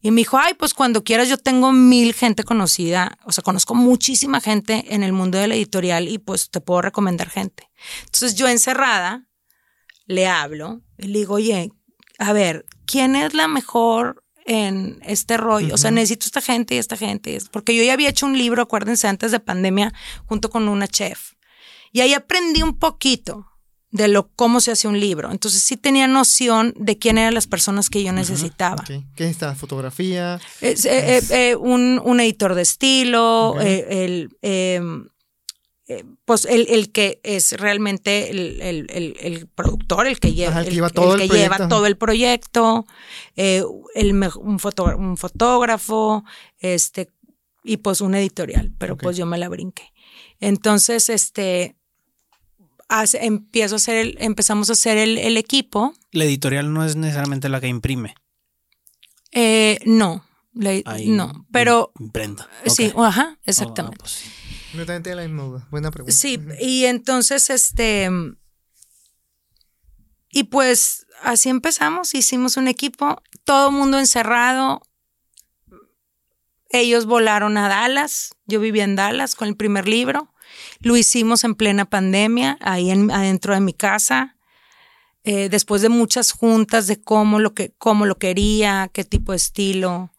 [0.00, 3.74] Y me dijo, ay, pues cuando quieras, yo tengo mil gente conocida, o sea, conozco
[3.74, 7.68] muchísima gente en el mundo de la editorial y pues te puedo recomendar gente.
[8.04, 9.26] Entonces yo encerrada
[10.06, 11.72] le hablo y le digo, oye,
[12.18, 15.74] a ver, ¿quién es la mejor en este rollo?
[15.74, 17.38] O sea, necesito esta gente y esta gente.
[17.50, 19.92] Porque yo ya había hecho un libro, acuérdense, antes de pandemia,
[20.26, 21.32] junto con una chef.
[21.92, 23.46] Y ahí aprendí un poquito
[23.90, 25.30] de lo cómo se hace un libro.
[25.30, 28.84] Entonces sí tenía noción de quién eran las personas que yo necesitaba.
[29.14, 29.54] ¿Qué está?
[29.54, 30.40] ¿Fotografía?
[30.60, 35.08] Eh, eh, eh, un, editor de estilo, el, em,
[36.26, 41.68] pues el, que es realmente el, productor, el que lleva, el, lleva todo, el, lleva
[41.68, 42.84] todo el proyecto,
[43.36, 44.58] un,
[45.16, 46.24] fotógrafo,
[46.58, 47.08] este,
[47.64, 49.94] y pues un editorial, pero pues yo me la brinqué.
[50.40, 51.77] Entonces, este,
[53.14, 55.94] empiezo a hacer el, empezamos a hacer el, equipo.
[56.12, 58.14] La editorial no es necesariamente la que imprime.
[59.32, 60.24] Eh, no,
[60.86, 62.48] Ahí no, pero Imprenta.
[62.66, 63.04] sí, Ok.
[63.04, 63.98] ajá, Ah, exactamente.
[63.98, 64.28] pues sí.
[64.74, 65.68] Yo también tenía la misma duda.
[65.70, 66.12] Buena pregunta.
[66.16, 68.10] Sí, y entonces, este,
[70.30, 74.82] y pues así empezamos, hicimos un equipo, todo mundo encerrado.
[76.70, 80.34] Ellos volaron a Dallas, yo vivía en Dallas con el primer libro,
[80.80, 84.36] lo hicimos en plena pandemia, ahí en- adentro de mi casa,
[85.24, 89.36] eh, después de muchas juntas de cómo lo, que, cómo lo quería, qué tipo de
[89.36, 90.12] estilo.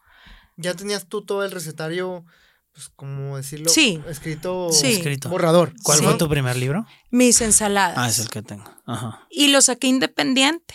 [0.56, 2.24] Ya tenías tú todo el recetario,
[2.72, 4.00] pues, como decirlo, Sí.
[4.08, 4.92] escrito, Sí.
[4.92, 5.28] Escrito.
[5.30, 5.72] borrador.
[5.82, 6.04] ¿Cuál Sí.
[6.04, 6.86] fue tu primer libro?
[7.10, 7.96] Mis ensaladas.
[7.98, 8.64] Ah, es el que tengo.
[8.86, 9.26] Ajá.
[9.30, 10.74] y lo saqué independiente.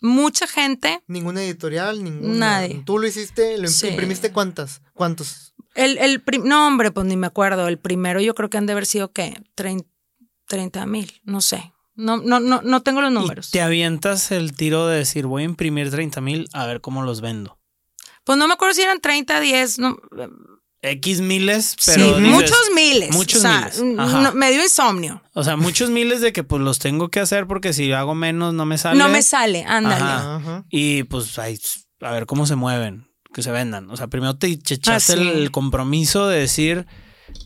[0.00, 2.34] Mucha gente, Ninguna editorial, ninguna.
[2.60, 2.82] Nadie.
[2.84, 3.88] Tú lo hiciste, lo Sí.
[3.88, 5.53] imprimiste cuántas, cuántos.
[5.74, 8.66] El, el prim- no hombre, pues ni me acuerdo, el primero yo creo que han
[8.66, 9.34] de haber sido que
[10.46, 13.48] 30 mil, no sé, no, no, no, no tengo los números.
[13.48, 17.02] Y te avientas el tiro de decir, voy a imprimir 30 mil a ver cómo
[17.02, 17.58] los vendo.
[18.24, 19.96] Pues no me acuerdo si eran 30, 10, no,
[20.82, 23.10] X miles, sí, pero dices- muchos miles.
[23.14, 25.22] muchos o sea, miles, no- me dio insomnio.
[25.34, 28.52] O sea, muchos miles de que pues los tengo que hacer porque si hago menos
[28.54, 28.98] no me sale.
[28.98, 30.04] No me sale, ándale.
[30.04, 30.36] Ajá.
[30.36, 30.64] Ajá.
[30.68, 31.58] Y pues ahí,
[32.00, 33.90] a ver cómo se mueven, que se vendan.
[33.90, 35.28] O sea, primero te te echaste Ah, sí.
[35.28, 36.86] el, compromiso de decir,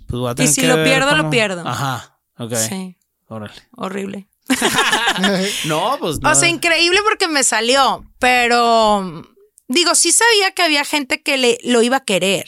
[0.07, 1.66] pues voy a tener si que lo ver pierdo, lo pierdo.
[1.66, 2.55] Ajá, ok.
[2.55, 3.55] Sí, Órale.
[3.76, 4.28] horrible.
[5.66, 6.30] No, pues no.
[6.30, 9.22] O sea, increíble porque me salió, pero
[9.66, 12.47] digo, sí sabía que había gente que le, lo iba a querer,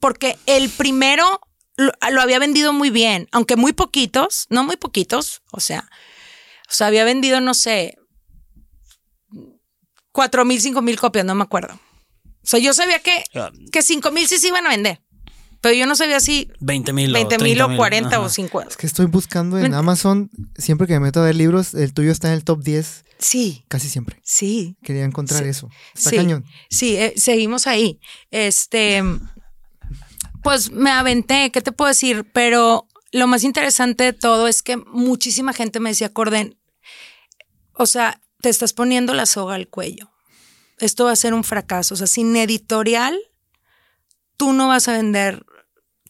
[0.00, 1.40] porque el primero
[1.76, 5.88] lo, lo había vendido muy bien, aunque muy poquitos, no muy poquitos, o sea,
[6.68, 7.96] o sea, había vendido, no sé,
[10.10, 11.78] cuatro mil, cinco mil copias, no me acuerdo.
[12.46, 15.02] O sea, yo sabía que, Ah, que cinco mil sí se iban a vender,
[15.60, 18.28] pero yo no sabía si 20 mil 20 mil o 40 o Ajá.
[18.32, 18.70] 50.
[18.70, 22.12] Es que estoy buscando en Amazon, siempre que me meto a ver libros, el tuyo
[22.12, 24.20] está en el top 10, Sí, casi siempre.
[24.22, 24.76] sí.
[24.84, 25.48] Quería encontrar Sí.
[25.48, 25.68] eso.
[25.94, 26.16] Está Sí.
[26.16, 26.44] cañón.
[26.70, 27.98] Sí, eh, seguimos ahí.
[28.30, 29.02] Este,
[30.42, 32.30] pues me aventé, ¿qué te puedo decir?
[32.32, 36.56] Pero lo más interesante de todo es que muchísima gente me decía, Corden,
[37.72, 40.12] o sea, te estás poniendo la soga al cuello.
[40.78, 41.94] Esto va a ser un fracaso.
[41.94, 43.18] O sea, sin editorial,
[44.36, 45.44] tú no vas a vender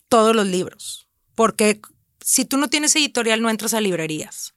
[0.08, 1.08] todos los libros.
[1.34, 1.80] Porque
[2.20, 4.54] si tú no tienes editorial, no entras a librerías.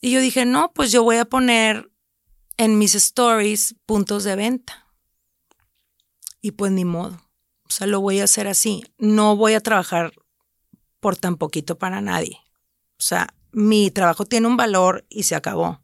[0.00, 1.90] Y yo dije, no, pues yo voy a poner
[2.56, 4.86] en mis stories puntos de venta.
[6.40, 7.24] Y pues ni modo.
[7.66, 8.84] O sea, lo voy a hacer así.
[8.98, 10.12] No voy a trabajar
[11.00, 12.38] por tan poquito para nadie.
[12.98, 15.80] O sea, mi trabajo tiene un valor y se acabó.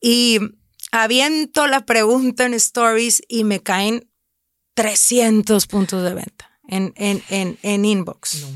[0.00, 0.40] Y
[1.02, 4.10] aviento la pregunta en stories y me caen
[4.74, 8.42] 300 puntos de venta en, en, en, en inbox.
[8.42, 8.48] No.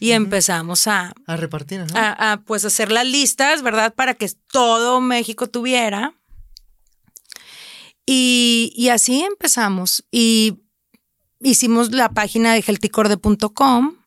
[0.00, 3.94] Y empezamos a, A repartir, a, a, pues hacer las listas, ¿verdad?
[3.94, 6.14] Para que todo México tuviera.
[8.06, 10.04] Y, y así empezamos.
[10.10, 10.60] Y
[11.40, 13.97] hicimos la página de healthicorde.com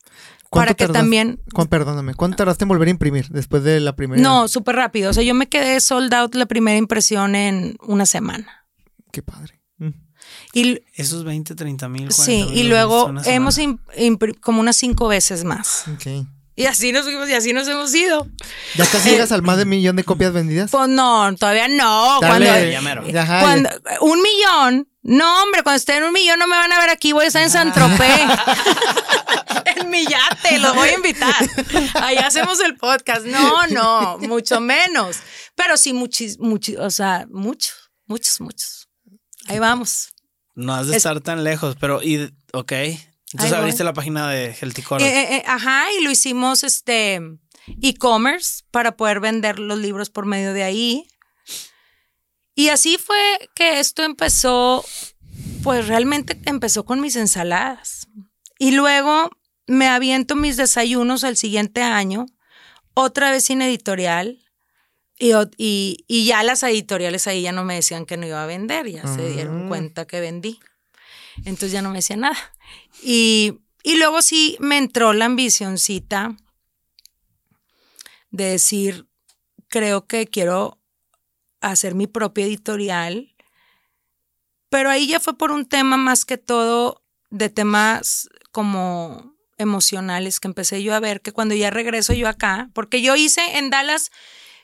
[0.51, 1.39] para que también...
[1.69, 4.21] perdóname, ¿cuánto tardaste en volver a imprimir después de la primera?
[4.21, 5.09] No, súper rápido.
[5.09, 8.65] O sea, yo me quedé sold out la primera impresión en una semana.
[9.11, 9.59] Qué padre.
[10.53, 12.11] Y Esos 20, 30 mil.
[12.11, 15.85] sí, y luego hemos im- impri- como unas cinco veces más.
[15.93, 16.27] Ok.
[16.55, 18.27] Y así nos fuimos y así nos hemos ido.
[18.75, 20.69] ¿Ya casi llegas al más de millón de copias vendidas?
[20.69, 22.19] Pues no, todavía no.
[22.21, 22.45] Dale.
[22.47, 23.03] Cuando, Ya mero.
[23.41, 23.69] Cuando,
[24.01, 24.87] un millón.
[25.03, 27.27] No, hombre, cuando esté en un millón no me van a ver aquí, voy a
[27.27, 28.21] estar en San Tropez.
[29.77, 31.33] en mi yate, lo voy a invitar.
[31.95, 33.25] Ahí hacemos el podcast.
[33.25, 35.17] No, no, mucho menos.
[35.55, 37.73] Pero sí, muchos, muchos, o sea, muchos,
[38.05, 38.89] muchos, muchos.
[39.47, 40.09] Ahí vamos.
[40.53, 42.71] No has de Es- estar tan lejos, pero, y, ok.
[42.71, 43.59] Entonces voy.
[43.59, 44.81] abriste la página de Healthy.
[44.81, 47.21] Eh, eh, eh, ajá, y lo hicimos este
[47.81, 51.07] e-commerce para poder vender los libros por medio de ahí.
[52.55, 54.83] Y así fue que esto empezó,
[55.63, 58.07] pues realmente empezó con mis ensaladas.
[58.59, 59.29] Y luego
[59.67, 62.25] me aviento mis desayunos el siguiente año,
[62.93, 64.39] otra vez sin editorial.
[65.17, 68.47] Y, y- y ya las editoriales ahí ya no me decían que no iba a
[68.47, 69.67] vender, ya se dieron Ah.
[69.69, 70.59] cuenta que vendí.
[71.45, 72.37] Entonces ya no me decían nada.
[73.03, 76.35] Y, y luego sí me entró la ambicioncita
[78.31, 79.07] de decir,
[79.67, 80.80] creo que quiero
[81.61, 83.35] hacer mi propia editorial,
[84.69, 90.47] pero ahí ya fue por un tema más que todo de temas como emocionales que
[90.47, 94.11] empecé yo a ver que cuando ya regreso yo acá, porque yo hice en Dallas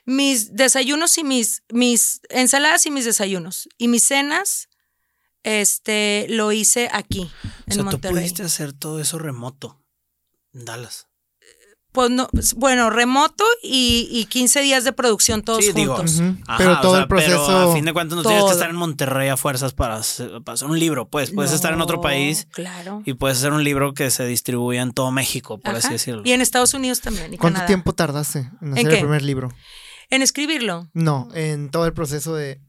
[0.04, 4.68] mis desayunos y mis, mis ensaladas y mis desayunos y mis cenas,
[5.42, 8.16] este, lo hice aquí, o en sea, tú Monterrey.
[8.16, 9.82] pudiste hacer todo eso remoto
[10.52, 11.06] en Dallas.
[11.98, 16.20] Pues no, bueno, remoto y, y 15 días de producción todos Sí, digo, juntos.
[16.46, 17.44] Ajá, Pero o todo sea, el proceso.
[17.44, 20.30] Pero a fin de cuentas no tienes que estar en Monterrey a fuerzas para hacer,
[20.44, 21.32] para hacer un libro, pues.
[21.32, 23.02] Puedes estar en otro país Claro.
[23.04, 26.22] y puedes hacer un libro que se distribuya en todo México, por así decirlo.
[26.24, 27.34] Y en Estados Unidos también.
[27.34, 27.66] Y ¿Cuánto Canadá.
[27.66, 28.94] tiempo tardaste en hacer qué?
[28.94, 29.48] el primer libro?
[30.08, 30.88] En escribirlo.
[30.94, 32.60] No, en todo el proceso de.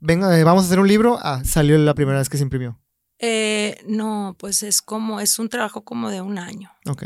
[0.00, 1.16] Venga, vamos a hacer un libro.
[1.22, 2.80] Ah, salió la primera vez que se imprimió.
[3.20, 6.72] Eh, no, pues es como, es un trabajo como de un año.
[6.86, 7.04] Ok.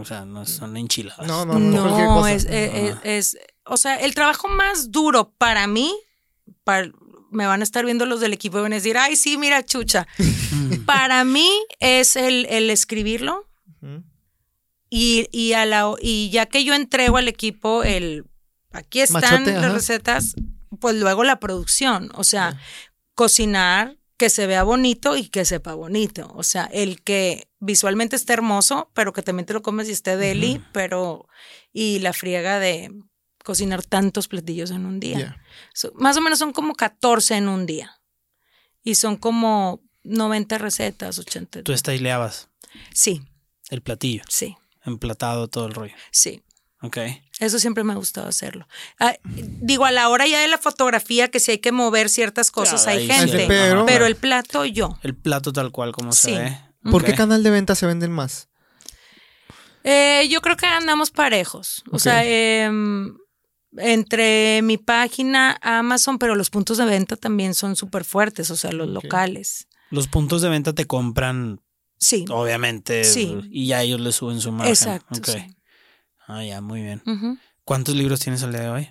[0.00, 1.26] O sea, no son enchiladas.
[1.26, 5.66] No, no, no, No, es, es, es- es- o sea, el trabajo más duro para
[5.66, 5.94] mí,
[6.64, 6.90] para,
[7.30, 9.62] me van a estar viendo los del equipo y van a decir, ay, sí, mira,
[9.64, 10.06] chucha.
[10.86, 13.46] para mí es el, el escribirlo
[14.90, 18.24] y, y, a la, y ya que yo entrego al equipo el,
[18.72, 19.72] aquí están Machote, las ajá.
[19.74, 20.34] recetas,
[20.80, 22.58] pues luego la producción, o sea,
[23.14, 26.30] cocinar que se vea bonito y que sepa bonito.
[26.34, 30.16] O sea, el que visualmente esté hermoso, pero que también te lo comes y esté
[30.18, 31.28] deli, pero
[31.72, 32.92] y la friega de
[33.44, 35.40] cocinar tantos platillos en un día.
[35.72, 37.98] So- más o menos son como 14 en un día.
[38.82, 41.62] Y son como 90 recetas, 80.
[41.62, 42.48] Tú estileabas
[42.92, 43.22] Sí,
[43.70, 45.94] el platillo, sí, emplatado, todo el rollo.
[46.10, 46.42] sí.
[46.80, 46.98] Ok.
[47.38, 48.66] Eso siempre me ha gustado hacerlo.
[48.98, 52.50] Ah, digo, a la hora ya de la fotografía, que si hay que mover ciertas
[52.50, 53.36] cosas, Claro, hay sí, gente.
[53.36, 54.06] ajá, pero, claro.
[54.06, 54.98] el plato yo.
[55.02, 56.32] El plato tal cual como Sí.
[56.34, 56.58] se ve.
[56.90, 58.48] ¿Por qué canal de venta se venden más?
[59.84, 61.82] Eh, yo creo que andamos parejos.
[61.90, 63.16] O sea, em,
[63.76, 68.72] entre mi página, Amazon, pero los puntos de venta también son súper fuertes, o sea,
[68.72, 69.68] los locales.
[69.90, 71.60] Los puntos de venta te compran,
[72.00, 73.36] Sí, obviamente, Sí.
[73.50, 74.72] y ya ellos le suben su margen.
[74.72, 75.32] exacto.
[75.32, 75.38] Sí.
[76.28, 77.02] Ah, ya, muy bien.
[77.64, 78.88] ¿Cuántos libros tienes al día de hoy?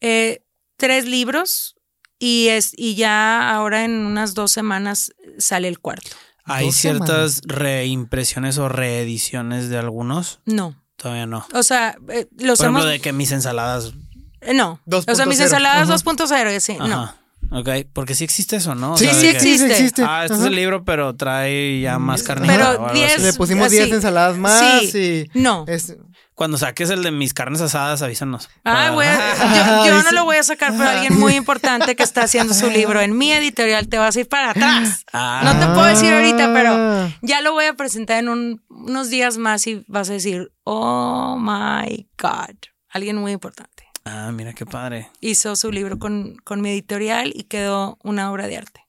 [0.00, 0.42] Eh,
[0.76, 1.76] tres libros
[2.18, 6.10] y, es, y ya ahora en unas dos semanas sale el cuarto.
[6.44, 10.40] ¿Hay ciertas reimpresiones o reediciones de algunos?
[10.44, 10.76] No.
[10.96, 11.46] Todavía no.
[11.54, 12.84] O sea, eh, los Por ejemplo, hemos...
[12.92, 13.92] de que mis ensaladas.
[14.40, 14.80] eh, No.
[14.90, 15.42] O sea, mis 2.0.
[15.44, 15.94] ensaladas Ajá.
[15.96, 16.76] 2.0, sí.
[16.78, 16.84] No.
[17.04, 17.16] Ajá.
[17.50, 18.92] Ok, porque sí existe eso, ¿no?
[18.94, 20.02] O Sí, sea, sí que, existe.
[20.06, 22.46] Ah, este es el libro, pero trae ya más carne.
[22.46, 23.76] Pero 10 Le pusimos así.
[23.76, 25.28] 10 ensaladas más Sí.
[25.34, 25.38] y.
[25.38, 25.64] No.
[25.68, 25.96] es-
[26.34, 28.48] Cuando saques el de mis carnes asadas, avísanos.
[28.64, 32.22] Ah, güey, yo, yo no lo voy a sacar, pero alguien muy importante que está
[32.22, 35.04] haciendo su libro en mi editorial te vas a ir para atrás.
[35.12, 35.42] Ah.
[35.44, 37.08] No te puedo decir ahorita, pero Ah.
[37.20, 41.36] ya lo voy a presentar en un- unos días más y vas a decir, oh
[41.38, 42.56] my God,
[42.88, 43.84] alguien muy importante.
[44.04, 45.10] Ah, mira qué padre.
[45.20, 48.80] Hizo su libro con, con mi editorial y quedó una obra de arte.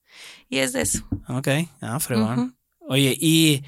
[0.49, 0.99] Y es de eso.
[1.27, 1.49] Ok,
[1.81, 2.57] ah, fregón.
[2.87, 3.63] Oye, ¿y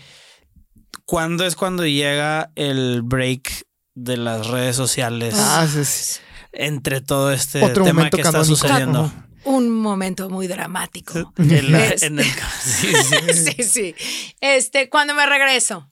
[1.05, 3.65] cuándo es cuando llega el break
[3.95, 6.19] de las redes sociales Ah, sí, sí.
[6.53, 9.05] entre todo este Otro tema momento que está sucediendo?
[9.05, 9.21] Ajá.
[9.45, 11.31] Un momento muy dramático.
[11.37, 12.25] En, la- Es- en el,
[12.63, 13.33] sí, sí.
[13.33, 13.95] sí, sí.
[14.41, 15.87] Este, cuando me regreso.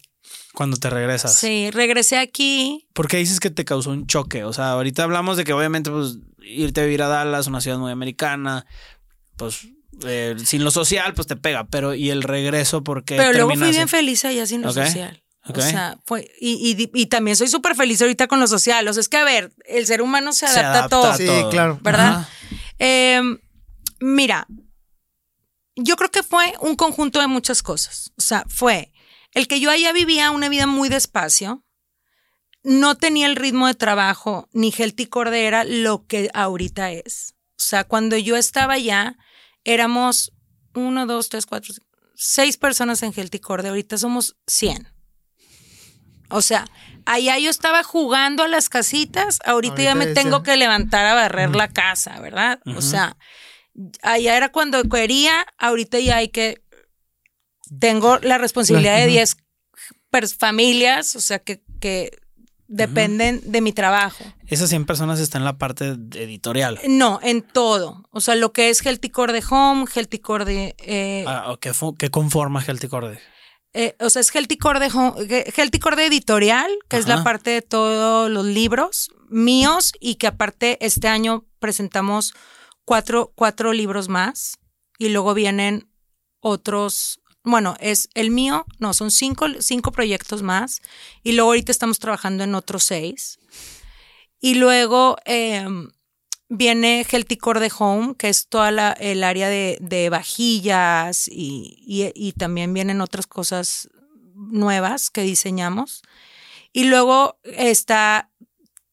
[0.56, 1.36] Cuando te regresas.
[1.36, 2.88] Sí, regresé aquí.
[2.94, 4.44] ¿Por qué dices que te causó un choque?
[4.44, 7.78] O sea, ahorita hablamos de que obviamente pues irte a vivir a Dallas, una ciudad
[7.78, 8.66] muy americana,
[9.38, 9.68] pues
[10.06, 13.56] eh, sin lo social pues te pega, pero ¿y el regreso por qué Pero luego
[13.56, 15.24] fui bien feliz allá sin lo social.
[15.46, 15.58] ok.
[15.58, 18.88] O sea, fue, y, y, y también soy súper feliz ahorita con lo social.
[18.88, 21.04] O sea, es que a ver, el ser humano se Se adapta, a todo.
[21.06, 21.50] adapta Sí, todo.
[21.50, 21.80] claro.
[21.82, 22.28] ¿Verdad?
[22.80, 23.22] Eh,
[24.00, 24.48] mira,
[25.76, 28.12] yo creo que fue un conjunto de muchas cosas.
[28.18, 28.92] O sea, fue
[29.34, 31.64] el que yo allá vivía una vida muy despacio,
[32.64, 37.36] no tenía el ritmo de trabajo, ni Healthy Core era lo que ahorita es.
[37.58, 39.18] O sea, cuando yo estaba allá,
[39.64, 40.32] éramos
[40.74, 44.88] uno, dos, tres, cuatro, cinco, seis personas en Healthy Core, ahorita somos 100.
[46.30, 46.68] O sea,
[47.06, 51.56] allá yo estaba jugando a las casitas, ahorita, ya me tengo que levantar a barrer
[51.56, 52.60] la casa, ¿verdad?
[52.66, 53.18] O sea,
[54.02, 56.64] allá era cuando quería, ahorita ya hay que...
[57.80, 59.12] Tengo la responsabilidad de Ujú.
[59.12, 59.38] 10
[60.12, 62.12] pers- familias, o sea, que, que
[62.68, 64.24] dependen de mi trabajo.
[64.48, 66.80] Esas 100 personas están en la parte de editorial.
[66.88, 68.04] No, en todo.
[68.12, 70.76] O sea, lo que es Healthy Core de Home, Healthy Core de...
[70.80, 73.20] eh, Ah, ¿o ¿qué, qué conforma Healthy Core?
[73.76, 77.08] eh, o sea, es Healthy Core de, Home- que- Healthy Core de editorial, que es
[77.08, 82.34] la parte de todos los libros míos y que aparte este año presentamos
[82.86, 84.58] cuatro, cuatro libros más
[85.00, 85.90] y luego vienen
[86.40, 90.82] otros, bueno, es el mío, no, son cinco, cinco proyectos más
[91.24, 93.40] y luego ahorita estamos trabajando en otros seis.
[94.40, 95.66] Y luego eh,
[96.50, 102.12] viene Healthy Core de Home, que es toda la, el área de, de vajillas y,
[102.16, 103.90] y- también vienen otras cosas
[104.36, 106.02] nuevas que diseñamos.
[106.74, 108.32] Y luego está,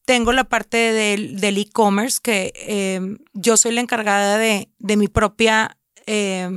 [0.05, 3.01] tengo la parte del, del e-commerce, que eh,
[3.33, 6.49] yo soy la encargada de, de mi propia eh,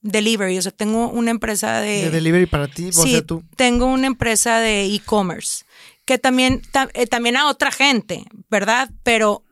[0.00, 0.58] delivery.
[0.58, 3.42] O sea, tengo una empresa De delivery para ti, o Sí, sea, tú.
[3.56, 5.64] tengo una empresa de e-commerce
[6.04, 6.62] que también,
[6.94, 8.90] eh, también a otra gente, ¿verdad?
[9.02, 9.44] Pero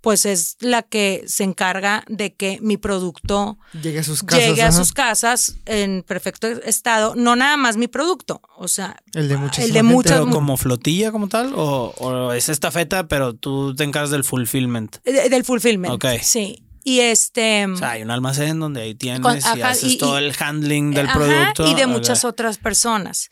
[0.00, 4.62] pues es la que se encarga de que mi producto llegue a sus casas, llegue
[4.62, 9.34] a sus casas en perfecto estado, no nada más mi producto, o sea, el de,
[9.58, 14.10] el de muchas como flotilla como tal o, o, es estafeta, pero tú te encargas
[14.10, 15.02] del fulfillment.
[15.02, 15.94] del fulfillment.
[15.94, 16.06] Ok.
[16.22, 16.62] Sí.
[16.84, 17.66] Y este.
[17.66, 21.68] O sea, hay un almacén donde ahí tienes y haces todo el handling del producto.
[21.68, 23.30] Y de muchas otras personas.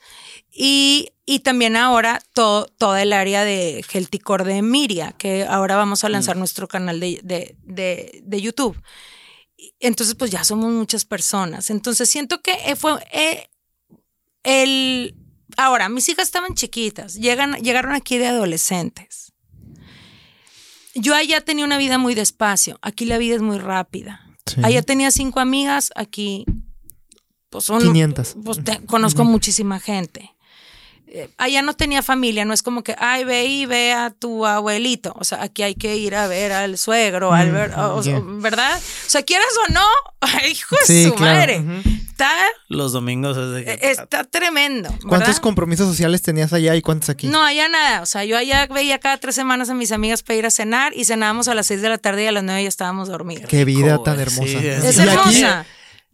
[0.50, 6.02] Y, y también ahora todo, todo el área de Gelticor de Miria, que ahora vamos
[6.04, 6.38] a lanzar mm.
[6.38, 8.80] nuestro canal de, de, de, de, YouTube.
[9.80, 11.68] Entonces, pues ya somos muchas personas.
[11.70, 13.48] Entonces, siento que fue eh,
[14.42, 15.14] el...
[15.58, 19.25] Ahora, mis hijas estaban chiquitas, llegan, llegaron aquí de adolescentes.
[20.96, 24.22] Yo allá tenía una vida muy despacio, aquí la vida es muy rápida.
[24.62, 26.44] Allá tenía cinco amigas, aquí
[27.50, 27.82] pues son...
[27.82, 28.36] 500.
[28.44, 30.32] Pues conozco muchísima gente.
[31.08, 34.44] Eh, allá no tenía familia, no es como que, ay, ve y ve a tu
[34.44, 35.14] abuelito.
[35.18, 38.76] O sea, aquí hay que ir a ver al suegro, al mm, ¿verdad?
[38.76, 39.86] O sea, quieras o no,
[40.50, 41.64] hijo de su madre.
[42.16, 42.32] Está.
[42.68, 44.88] Los domingos es de e, Está tremendo.
[45.06, 47.26] ¿Cuántos compromisos sociales tenías allá y cuántos aquí?
[47.26, 48.00] No, allá nada.
[48.00, 50.96] O sea, yo allá veía cada tres semanas a mis amigas para ir a cenar
[50.96, 53.44] y cenábamos a las seis de la tarde y a las nueve ya estábamos dormidos.
[53.50, 54.58] Qué vida tan hermosa.
[54.58, 55.66] es hermosa.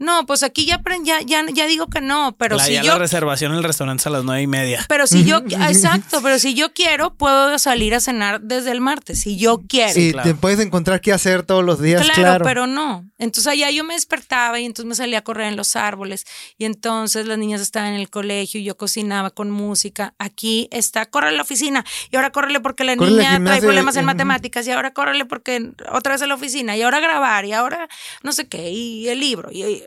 [0.02, 2.82] No, pues aquí ya, ya, ya, ya digo que no, pero si yo...
[2.82, 4.84] La reservación en el restaurante a las nueve y media.
[4.88, 9.20] Pero si yo, exacto, pero si yo quiero, puedo salir a cenar desde el martes,
[9.20, 9.92] si yo quiero.
[9.92, 12.20] Sí, te puedes encontrar qué hacer todos los días, claro.
[12.20, 13.08] Claro, pero no.
[13.18, 16.24] Entonces allá yo me despertaba y entonces me salía a correr en los árboles
[16.58, 20.14] y entonces las niñas estaban en el colegio y yo cocinaba con música.
[20.18, 24.04] Aquí está, corre a la oficina y ahora córrele porque la niña trae problemas en
[24.04, 27.88] matemáticas y ahora córrele porque otra vez a la oficina y ahora grabar y ahora
[28.24, 29.84] no sé qué y el libro y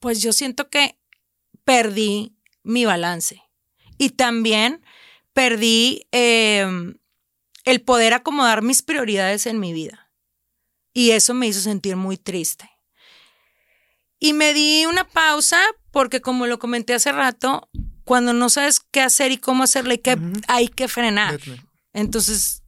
[0.00, 0.98] pues yo siento que
[1.64, 3.42] perdí mi balance.
[3.98, 4.84] Y también
[5.32, 6.98] perdí em,
[7.64, 10.10] el poder acomodar mis prioridades en mi vida.
[10.92, 12.70] Y eso me hizo sentir muy triste.
[14.18, 17.68] Y me di una pausa porque como lo comenté hace rato,
[18.04, 20.16] cuando no sabes qué hacer y cómo hacerle, que
[20.48, 21.38] hay que frenar.
[21.92, 22.62] Entonces,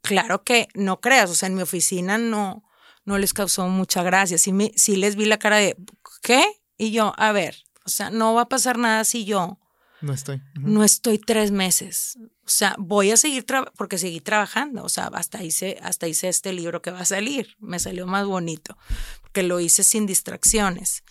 [0.00, 2.62] claro que no creas, o sea, en mi oficina no,
[3.04, 4.38] no les causó mucha gracia.
[4.38, 5.76] Sí, me, sí les vi la cara de,
[6.22, 6.44] ¿qué?
[6.78, 9.58] Y yo, a ver, o sea, no va a pasar nada si yo
[10.00, 10.42] no estoy.
[10.54, 12.18] No estoy tres meses.
[12.44, 13.46] O sea, voy a seguir
[13.76, 14.84] porque seguí trabajando.
[14.84, 17.56] O sea, hasta hice, hasta hice este libro que va a salir.
[17.58, 18.76] Me salió más bonito
[19.22, 21.02] porque lo hice sin distracciones.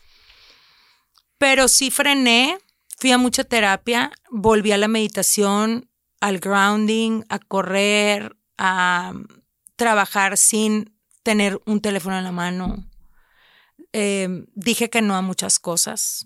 [1.38, 2.58] Pero sí frené,
[2.98, 5.90] fui a mucha terapia, volví a la meditación,
[6.22, 9.14] al grounding, a correr, a
[9.76, 12.88] trabajar sin tener un teléfono en la mano,
[13.98, 16.26] Em, dije que no a muchas cosas,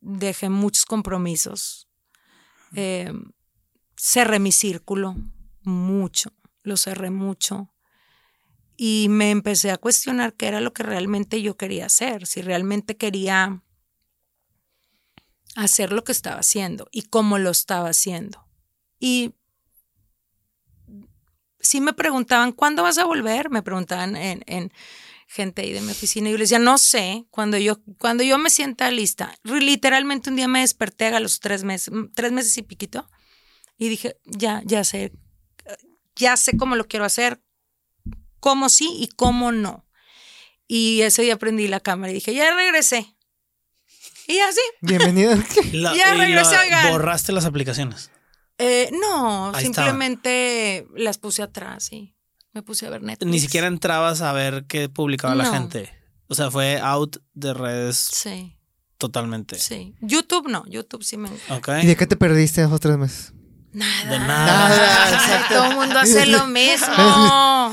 [0.00, 1.86] dejé muchos compromisos,
[2.74, 3.32] em,
[3.94, 5.14] cerré mi círculo
[5.62, 7.74] mucho, lo cerré mucho
[8.74, 12.96] y me empecé a cuestionar qué era lo que realmente yo quería hacer, si realmente
[12.96, 13.62] quería
[15.56, 18.48] hacer lo que estaba haciendo y cómo lo estaba haciendo.
[18.98, 19.34] Y
[21.58, 23.50] si me preguntaban, ¿cuándo vas a volver?
[23.50, 24.72] Me preguntaban en
[25.30, 28.36] gente ahí de mi oficina y yo les decía, no sé, cuando yo, cuando yo
[28.36, 32.58] me sienta lista, literalmente un día me desperté a los tres meses, mm, tres meses
[32.58, 33.08] y piquito,
[33.78, 35.12] y dije, ya, ya sé,
[36.16, 37.40] ya sé cómo lo quiero hacer,
[38.40, 39.86] cómo sí y cómo no.
[40.66, 43.16] Y ese día prendí la cámara y dije, ya regresé.
[44.26, 44.60] Y así.
[44.80, 45.36] Bienvenida.
[45.72, 46.56] ya regresé,
[46.90, 48.10] ¿Borraste las aplicaciones?
[48.58, 52.14] Eh, no, simplemente las puse atrás y
[52.52, 53.30] me puse a ver Netflix.
[53.30, 55.92] Ni siquiera entrabas a ver qué publicaba la gente.
[56.28, 57.96] O sea, fue out de redes.
[57.96, 58.56] Sí.
[58.98, 59.58] Totalmente.
[59.58, 59.94] Sí.
[60.00, 61.30] YouTube no, YouTube sí me.
[61.82, 63.32] ¿Y de qué te perdiste esos tres meses?
[63.72, 64.10] Nada.
[64.10, 65.48] De nada.
[65.48, 67.72] todo el mundo hace lo mismo.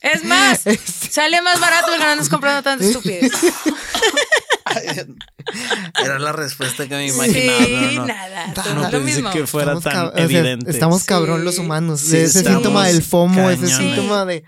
[0.00, 0.64] es más,
[1.10, 3.32] sale más barato que no andas comprando tanto estupidez.
[6.04, 7.64] Era la respuesta que me imaginaba.
[7.64, 8.74] Sí, nada.
[8.74, 9.30] No, lo mismo.
[9.30, 10.70] que fuera tan evidente.
[10.70, 12.02] estamos cabrón los humanos.
[12.12, 14.44] ese síntoma del FOMO, ese síntoma de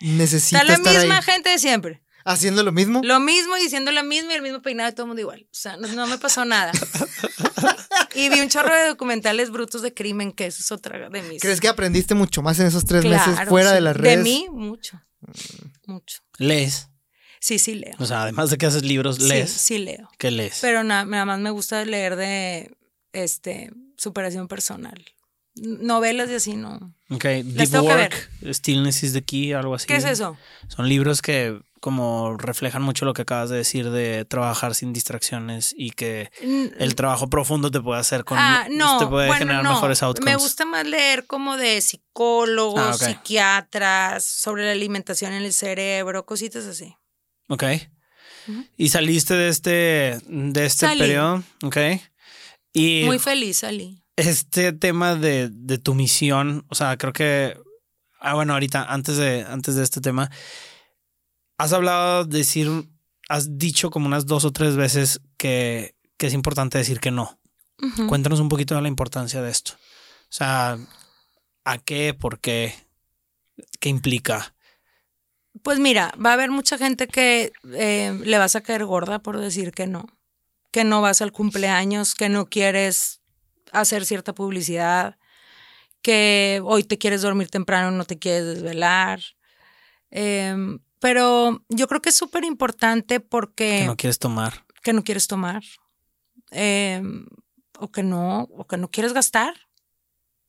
[0.00, 2.02] necesito Está la misma gente de siempre.
[2.26, 3.02] ¿Haciendo lo mismo?
[3.04, 5.42] Lo mismo, diciendo lo mismo y el mismo peinado y todo el mundo igual.
[5.42, 6.72] O sea, no, me pasó nada.
[8.14, 11.42] y vi un chorro de documentales brutos de crimen, que eso es otra de mis.
[11.42, 14.16] ¿Crees que aprendiste mucho más en esos tres meses fuera de las redes?
[14.16, 15.02] De mí, mucho.
[15.86, 16.22] Mucho.
[16.38, 16.88] ¿Lees?
[17.44, 17.92] Sí, sí leo.
[17.98, 19.50] O sea, además de que haces libros, lees.
[19.50, 20.08] Sí, sí leo.
[20.16, 20.60] ¿Qué lees?
[20.62, 22.74] Pero nada, más me gusta leer de
[23.12, 25.04] este superación personal.
[25.56, 26.94] novelas y así no.
[27.10, 27.24] Ok,
[27.54, 27.82] Las Deep.
[27.82, 29.86] Work, Stillness is the Key, algo así.
[29.86, 30.38] ¿Qué es eso?
[30.68, 35.74] Son libros que como reflejan mucho lo que acabas de decir de trabajar sin distracciones
[35.76, 36.30] y que
[36.78, 39.74] el trabajo profundo te puede hacer con Ah, no, te puede bueno, generar no.
[39.74, 40.34] mejores outcomes.
[40.34, 46.24] Me gusta más leer como de psicólogos, Ah, psiquiatras, sobre la alimentación en el cerebro,
[46.24, 46.96] cositas así.
[47.48, 47.64] Ok.
[48.76, 51.00] Y saliste de este de este Salí.
[51.00, 51.76] periodo, ok.
[52.72, 54.02] Y Muy feliz salí.
[54.16, 57.56] este tema de, de tu misión, o sea, creo que,
[58.20, 60.30] ah, bueno, ahorita, antes de, antes de este tema,
[61.56, 62.68] has hablado, de decir,
[63.28, 67.40] has dicho como unas dos o tres veces que, que es importante decir que no.
[68.08, 69.72] Cuéntanos un poquito de la importancia de esto.
[69.74, 70.78] O sea,
[71.64, 72.14] ¿a qué?
[72.14, 72.74] ¿Por qué?
[73.78, 74.53] ¿Qué implica?
[75.62, 79.38] Pues mira, va a haber mucha gente que eh, le vas a caer gorda por
[79.38, 80.06] decir que no.
[80.70, 83.20] Que no vas al cumpleaños, que no quieres
[83.72, 85.16] hacer cierta publicidad,
[86.02, 89.20] que hoy te quieres dormir temprano, no te quieres desvelar.
[90.10, 94.64] Em, pero yo creo que es súper importante porque Que no quieres tomar.
[94.82, 95.62] que no quieres tomar.
[96.50, 97.26] Em,
[97.78, 99.54] o que no, o que no quieres gastar.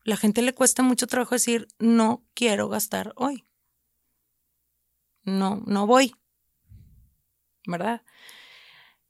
[0.03, 3.43] La gente le cuesta mucho trabajo decir, no quiero gastar hoy.
[5.25, 6.15] No, no voy.
[7.67, 8.01] ¿Verdad?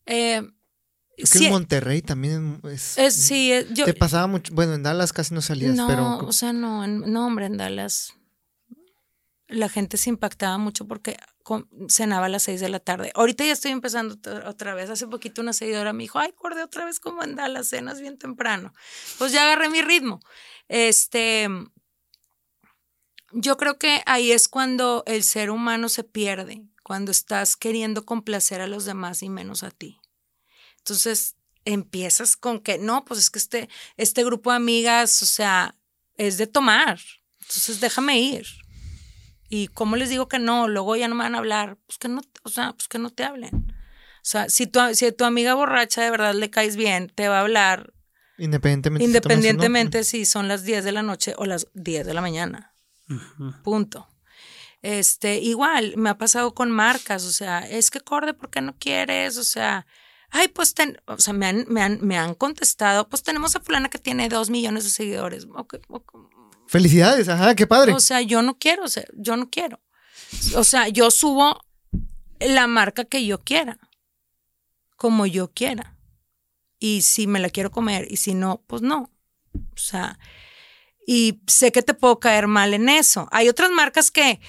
[0.05, 0.53] Em,
[1.17, 2.97] Es que sí, en Monterrey también es.
[2.97, 4.53] es- sí, es- yo, Te pasaba mucho.
[4.53, 6.17] Bueno, en Dallas casi no salías, no, pero.
[6.27, 8.13] o sea, no, en- no, hombre, en Dallas
[9.47, 11.17] la gente se impactaba mucho porque
[11.87, 13.11] cenaba a las seis de la tarde.
[13.13, 14.15] Ahorita ya estoy empezando
[14.47, 14.89] otra- vez.
[14.89, 18.17] Hace poquito una seguidora me dijo, ay, acordé otra vez como en Dallas, cenas bien
[18.17, 18.73] temprano.
[19.19, 20.19] Pues ya agarré mi ritmo.
[20.67, 21.47] Este,
[23.37, 28.61] yo creo que ahí es cuando el ser humano se pierde, cuando estás queriendo complacer
[28.61, 29.99] a los demás y menos a ti.
[30.77, 35.75] Entonces empiezas con que, no, pues es que este, este grupo de amigas, o sea,
[36.15, 36.99] es de tomar.
[37.41, 38.47] Entonces déjame ir.
[39.49, 42.07] Y cómo les digo que no, luego ya no me van a hablar, pues que
[42.07, 43.53] no, o sea, pues que no te hablen.
[43.55, 47.27] O sea, si tu, si a tu amiga borracha de verdad le caes bien, te
[47.27, 47.93] va a hablar
[48.37, 49.05] Independientemente.
[49.05, 49.37] si tomas o no.
[49.37, 52.74] independientemente si son las 10 de la noche o las 10 de la mañana.
[53.63, 54.07] Punto.
[54.81, 58.75] Este, igual, me ha pasado con marcas, o sea, es que Corde, ¿por qué no
[58.77, 59.37] quieres?
[59.37, 59.87] O sea,
[60.29, 63.61] ay, pues, ten- o sea, me han, me, han, me han contestado, pues tenemos a
[63.61, 65.47] fulana que tiene dos millones de seguidores.
[66.67, 67.93] Felicidades, ajá, qué padre.
[67.93, 69.81] O sea, yo no quiero, o sea, yo no quiero.
[70.55, 71.59] O sea, yo subo
[72.39, 73.79] la marca que yo quiera,
[74.97, 75.95] como yo quiera.
[76.79, 79.11] Y si me la quiero comer y si no, pues no.
[79.53, 80.19] O sea,
[81.05, 83.27] y sé que te puedo caer mal en eso.
[83.31, 84.39] Hay otras marcas que,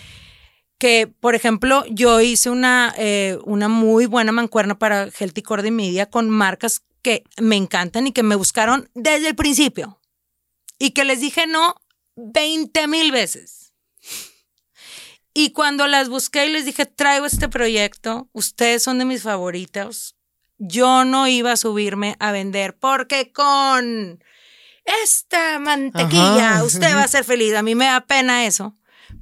[0.78, 6.06] que por ejemplo, yo hice una, eh, una muy buena mancuerna para Healthy Core Media
[6.06, 10.00] con marcas que me encantan y que me buscaron desde el principio.
[10.78, 11.76] Y que les dije no
[12.16, 13.72] 20 mil veces.
[15.32, 20.16] Y cuando las busqué y les dije, traigo este proyecto, ustedes son de mis favoritos,
[20.56, 24.24] yo no iba a subirme a vender porque con
[24.86, 26.64] esta mantequilla Ajá.
[26.64, 27.54] usted va a ser feliz.
[27.54, 28.74] A mí me da pena eso,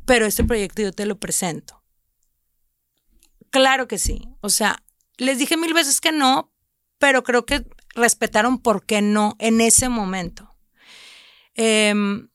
[0.04, 1.82] pero este proyecto yo te lo presento.
[3.50, 4.28] Claro que sí.
[4.40, 4.82] O sea,
[5.16, 6.52] les dije mil veces que no,
[6.98, 10.54] pero creo que respetaron por qué no en ese momento.
[11.54, 12.28] Em,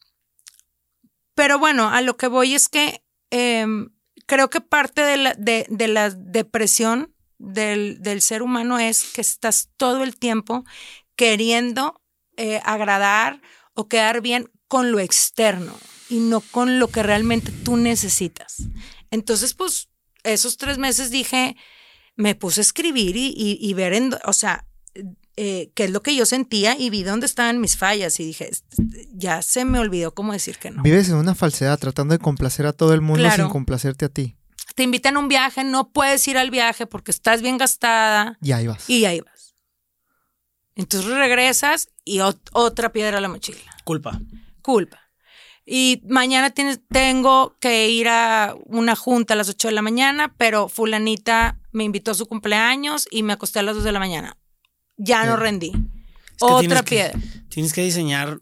[1.35, 3.89] pero bueno, a lo que voy es que em,
[4.25, 9.21] creo que parte de la, de, de la depresión del, del, ser humano es que
[9.21, 10.65] estás todo el tiempo
[11.15, 12.01] queriendo
[12.39, 13.41] eh, agradar
[13.73, 15.73] o quedar bien con lo externo
[16.09, 18.63] y no con lo que realmente tú necesitas.
[19.11, 19.89] Entonces, pues,
[20.23, 21.55] esos tres meses dije,
[22.15, 24.65] me puse a escribir y, y, y ver, en, o sea,
[25.37, 28.49] eh, qué es lo que yo sentía y vi dónde estaban mis fallas y dije,
[29.13, 30.83] ya se me olvidó cómo decir que no.
[30.83, 33.43] Vives en una falsedad tratando de complacer a todo el mundo Claro.
[33.45, 34.35] sin complacerte a ti.
[34.75, 38.51] Te invitan a un viaje, no puedes ir al viaje porque estás bien gastada Y
[38.51, 38.89] ahí vas.
[38.89, 39.38] y ahí vas.
[40.79, 43.59] Entonces regresas y ot- otra piedra a la mochila.
[43.83, 44.19] Culpa.
[44.61, 44.99] Culpa.
[45.65, 50.33] Y mañana tienes, tengo que ir a una junta a las 8 de la mañana,
[50.37, 53.99] pero fulanita me invitó a su cumpleaños y me acosté a las 2 de la
[53.99, 54.37] mañana.
[54.97, 55.71] Ya no rendí.
[55.71, 57.19] que Otra tienes que- piedra.
[57.49, 58.39] Tienes que diseñar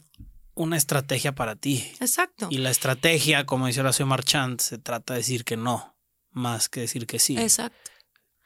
[0.54, 1.84] una estrategia para ti.
[2.00, 2.48] Exacto.
[2.52, 5.98] Y la estrategia, como dice Horacio Marchand, se trata de decir que no,
[6.32, 7.38] más que decir que sí.
[7.38, 7.92] Exacto.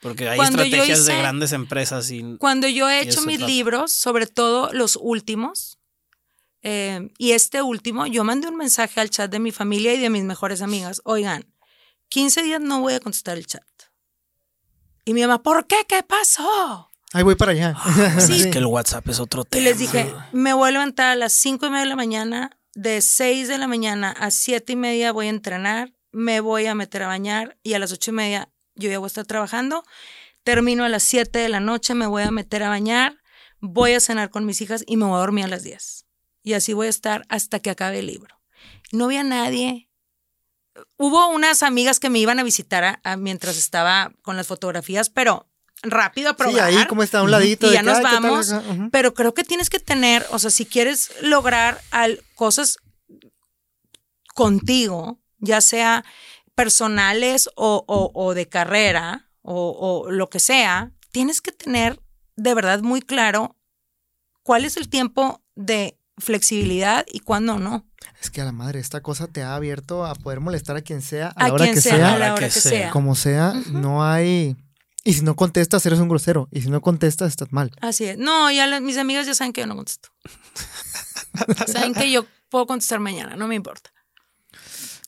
[0.01, 3.37] Porque hay Cuando estrategias de hice- grandes empresas y Cuando yo he Y hecho mis
[3.37, 3.51] trata.
[3.51, 5.77] libros, sobre todo los últimos,
[6.63, 10.09] eh, y este último, yo mandé un mensaje al chat de mi familia y de
[10.09, 11.01] mis mejores amigas.
[11.05, 11.45] Oigan,
[12.09, 13.63] 15 días no voy a contestar el chat.
[15.05, 15.77] Y mi mamá, ¿por qué?
[15.87, 16.89] ¿Qué pasó?
[17.13, 17.75] Ahí voy para allá.
[18.19, 18.33] Sí.
[18.41, 19.63] es que el WhatsApp es otro Y tema.
[19.63, 23.01] les dije, me voy a levantar a las 5 y media de la mañana de
[23.01, 27.03] 6 de la mañana a 7 y media voy a entrenar, me voy a meter
[27.03, 29.83] a bañar y a las 8 y media yo ya voy a estar trabajando.
[30.43, 33.17] Termino a las 7 de la noche, me voy a meter a bañar,
[33.59, 36.05] voy a cenar con mis hijas y me voy a dormir a las 10.
[36.43, 38.41] Y así voy a estar hasta que acabe el libro.
[38.91, 39.89] No había nadie.
[40.97, 45.47] Hubo unas amigas que me iban a visitar mientras estaba con las fotografías, pero
[45.83, 46.71] rápido a probar.
[46.71, 47.67] Sí, ahí como está a un ladito.
[47.67, 48.53] Y ya nos vamos.
[48.91, 52.77] Pero creo que tienes que tener, o sea, si quieres lograr al, cosas
[54.33, 56.05] contigo, ya sea
[56.61, 61.99] personales o, de carrera o, o, lo que sea, tienes que tener
[62.35, 63.57] de verdad muy claro
[64.43, 67.87] cuál es el tiempo de flexibilidad y cuándo no.
[68.21, 71.01] Es que a la madre, esta cosa te ha abierto a poder molestar a quien
[71.01, 72.91] sea, a, la hora que sea, a la hora que, sea.
[72.91, 74.55] Como sea, no hay
[75.03, 76.47] y si no contestas, eres un grosero.
[76.51, 77.71] Y si no contestas, estás mal.
[77.81, 78.19] Así es.
[78.19, 80.09] No, ya mis amigas ya saben que yo no contesto.
[81.65, 83.91] saben que yo puedo contestar mañana, no me importa.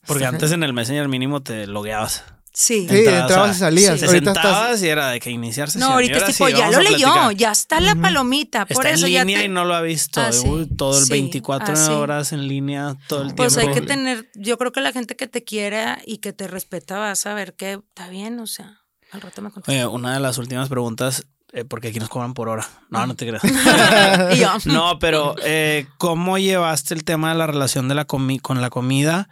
[0.05, 2.23] Porque antes en el Messenger mínimo te logueabas.
[2.53, 2.87] Sí.
[2.87, 3.99] Sí, entrabas y salías.
[3.99, 5.79] Te sentabas y era de que iniciarse.
[5.79, 8.65] No, ahorita es tipo, ya lo leyó, ya está la palomita.
[8.67, 10.21] Por está eso en línea ya y no lo ha visto.
[10.21, 10.29] Ah,
[10.77, 13.43] todo el sí, 24 ah, horas en línea, todo el tiempo.
[13.43, 16.47] Pues hay que tener, yo creo que la gente que te quiere y que te
[16.47, 18.79] respeta va a saber que está bien, o sea.
[19.11, 22.49] Al rato me Oye, una de las últimas preguntas, eh, porque aquí nos cobran por
[22.49, 22.67] hora.
[22.89, 23.43] No, no te creas.
[24.35, 24.49] y yo.
[24.65, 28.69] No, pero eh, ¿cómo llevaste el tema de la relación de la comi con la
[28.69, 29.27] comida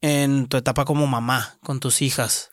[0.00, 2.50] en tu etapa como mamá, con tus hijas?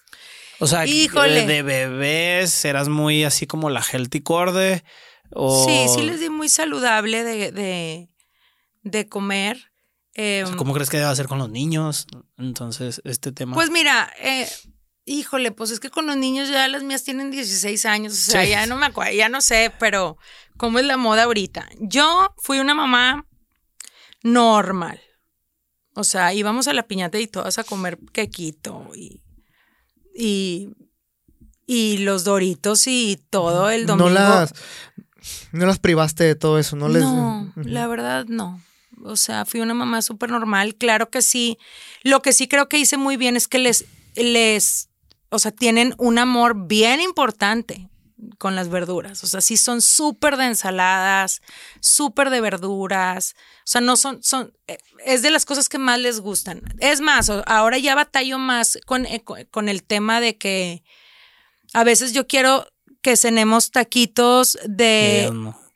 [0.60, 1.46] O sea, Híjole.
[1.46, 4.84] de bebés, eras muy así como la healthy corde.
[5.32, 5.66] O...
[5.66, 8.10] Sí, sí les di muy saludable de, de,
[8.84, 9.72] de comer.
[10.16, 12.06] Eh, ¿Cómo crees que debe hacer con los niños?
[12.38, 13.56] Entonces, este tema.
[13.56, 14.48] Pues mira, eh,
[15.06, 18.46] Híjole, pues es que con los niños ya las mías tienen 16 años, o sea,
[18.46, 20.18] ya no me acuerdo, ya no sé, pero
[20.56, 21.68] ¿cómo es la moda ahorita?
[21.80, 23.28] Yo fui una mamá
[24.22, 25.02] normal.
[25.96, 29.22] O sea, íbamos a la piñata y todas a comer quequito y,
[30.16, 30.70] y,
[31.68, 34.10] y los doritos y todo el domingo.
[34.10, 34.54] No las,
[35.52, 37.04] no las privaste de todo eso, no les...
[37.04, 38.62] No, la verdad no.
[39.04, 41.58] O sea, fui una mamá súper normal, claro que sí.
[42.04, 43.86] Lo que sí creo que hice muy bien es que les,
[44.16, 44.90] les
[45.30, 47.90] o sea, tienen un amor bien importante
[48.38, 49.24] con las verduras.
[49.24, 51.42] O sea, sí son súper de ensaladas,
[51.80, 53.36] súper de verduras.
[53.60, 56.62] O sea, no son, son, eh, es de las cosas que más les gustan.
[56.80, 60.84] Es más, ahora ya batallo más con, eh, con el tema de que
[61.74, 62.68] a veces yo quiero
[63.02, 65.30] que cenemos taquitos de...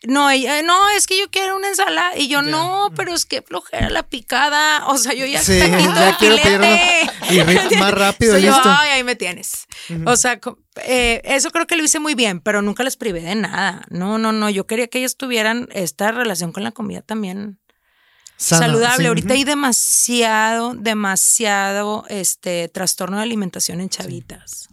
[0.08, 2.18] No, ella, no, es que yo quiero una ensalada.
[2.18, 4.88] Y yo, no, pero es que flojera la picada.
[4.88, 8.38] O sea, yo ya sí, ya quiero y más rápido.
[8.38, 9.68] yo, ay, ahí me tienes.
[10.06, 10.40] O sea,
[10.86, 13.86] eh, eso creo que lo hice muy bien, pero nunca les privé de nada.
[13.90, 14.50] No, no, no.
[14.50, 17.60] Yo quería que ellas tuvieran esta relación con la comida también
[18.38, 19.10] saludable.
[19.10, 24.70] Ahorita hay demasiado, demasiado este trastorno de alimentación en chavitas.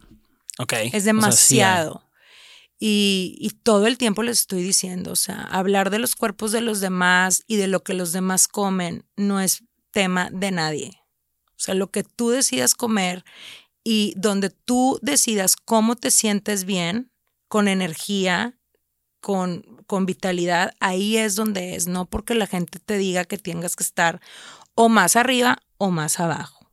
[0.58, 0.74] Ok.
[0.92, 2.03] Es demasiado.
[2.86, 6.80] Y, todo el tiempo les estoy diciendo, o sea, hablar de los cuerpos de los
[6.80, 10.90] demás y de lo que los demás comen no es tema de nadie.
[11.52, 13.24] O sea, lo que tú decidas comer
[13.84, 17.10] y donde tú decidas cómo te sientes bien,
[17.48, 18.58] con energía,
[19.22, 23.76] con, con vitalidad, ahí es donde es, no porque la gente te diga que tengas
[23.76, 24.20] que estar
[24.74, 26.70] o más arriba o más abajo.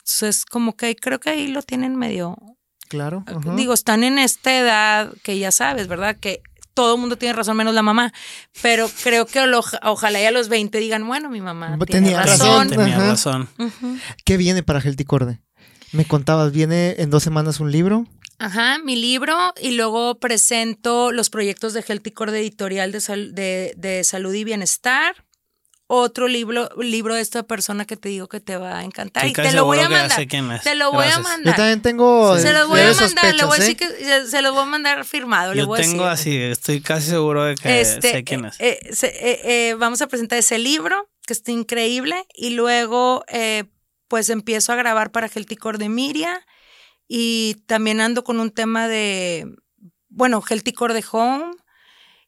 [0.00, 2.36] Entonces, como que creo que ahí lo tienen medio,
[2.88, 3.24] Claro.
[3.56, 6.16] Digo, están en esta edad que ya sabes, ¿verdad?
[6.16, 6.42] Que
[6.74, 8.12] todo el mundo tiene razón menos la mamá,
[8.62, 9.40] pero creo que
[9.82, 12.68] ojalá ya a los 20 digan, bueno, mi mamá tiene tenía razón.
[12.68, 13.48] Tenía razón.
[14.24, 15.40] ¿Qué viene para Gelticorde?
[15.92, 18.06] Me contabas, viene en dos semanas un libro.
[18.38, 24.44] Ajá, mi libro y luego presento los proyectos de Gelticorde Editorial de, de Salud y
[24.44, 25.16] Bienestar
[25.90, 29.26] otro libro, libro de esta persona que te digo que te va a encantar.
[29.26, 30.60] y te lo voy a mandar.
[30.62, 31.54] Te lo voy a mandar.
[31.54, 32.38] Yo también tengo.
[32.38, 33.34] Se los voy a mandar.
[33.34, 33.86] Le voy a decir que
[34.26, 35.54] se los voy a mandar firmado.
[35.54, 38.60] Yo tengo así, estoy casi seguro de que este, sé quién es.
[38.60, 42.26] Eh, eh, eh, vamos a presentar ese libro, que está increíble.
[42.34, 43.24] Y luego,
[44.08, 46.46] pues empiezo a grabar para Gelticor de Miria.
[47.08, 49.46] Y también ando con un tema de.
[50.10, 51.46] Bueno, Gelticor de Home.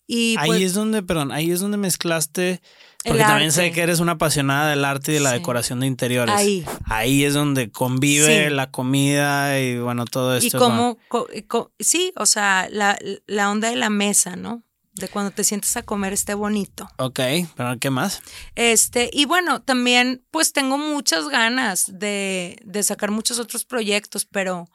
[0.06, 2.62] Y ahí pues es donde, perdón, ahí es donde mezclaste
[3.04, 6.34] porque también sé que eres una apasionada del arte y de la decoración de interiores.
[6.34, 6.66] Ahí.
[6.84, 10.56] Ahí es donde convive la comida y bueno, todo esto.
[10.56, 14.62] Y como, sí, o sea, la, la, onda de la mesa, ¿no?
[14.92, 16.90] De cuando te sientes a comer esté bonito.
[16.98, 17.20] Ok,
[17.56, 18.20] pero ¿qué más?
[18.54, 24.68] Este, y bueno, también pues tengo muchas ganas de, de sacar muchos otros proyectos, pero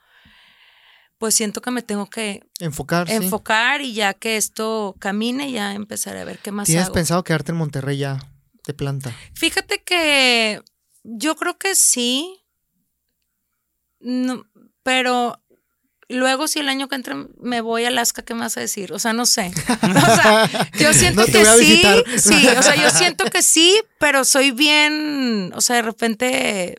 [1.18, 6.20] pues siento que me tengo que enfocar, enfocar y ya que esto camine, ya empezaré
[6.22, 6.94] a ver qué más ¿Tienes hago.
[6.94, 8.20] pensado quedarte en Monterrey ya?
[8.66, 9.16] de planta?
[9.34, 10.62] Fíjate que
[11.04, 12.42] yo creo que sí.
[14.00, 14.44] No,
[14.84, 15.42] pero
[16.10, 18.92] luego si el año que entra me voy a Alaska, ¿qué me vas a decir?
[18.94, 19.52] O sea, no sé.
[19.82, 20.50] O sea,
[20.80, 21.84] yo siento No que sí.
[22.18, 26.76] Sí, o sea, yo siento que sí, pero soy bien, o sea, de repente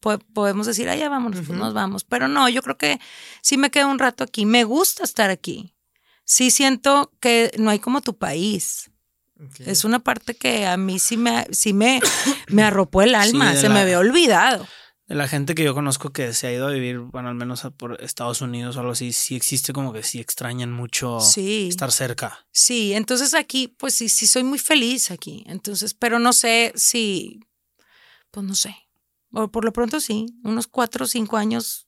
[0.00, 1.58] po- podemos decir, ya vámonos, pues Ujú.
[1.58, 2.04] nos vamos.
[2.04, 2.98] Pero no, yo creo que
[3.42, 4.46] sí me quedo un rato aquí.
[4.46, 5.74] Me gusta estar aquí.
[6.24, 8.90] Sí siento que no hay como tu país.
[9.60, 12.00] Es una parte que a mí sí me, sí me,
[12.48, 14.66] me arropó el alma, Sí, se la- me había olvidado.
[15.06, 17.66] De la gente que yo conozco que se ha ido a vivir, bueno, al menos
[17.78, 21.68] por Estados Unidos o algo así, sí existe como que sí extrañan mucho Sí.
[21.70, 22.46] estar cerca.
[22.52, 25.44] Sí, entonces aquí, pues sí, sí soy muy feliz aquí.
[25.46, 27.40] Entonces, pero no sé si,
[28.30, 28.76] pues no sé.
[29.32, 31.86] O por lo pronto sí, unos cuatro o cinco años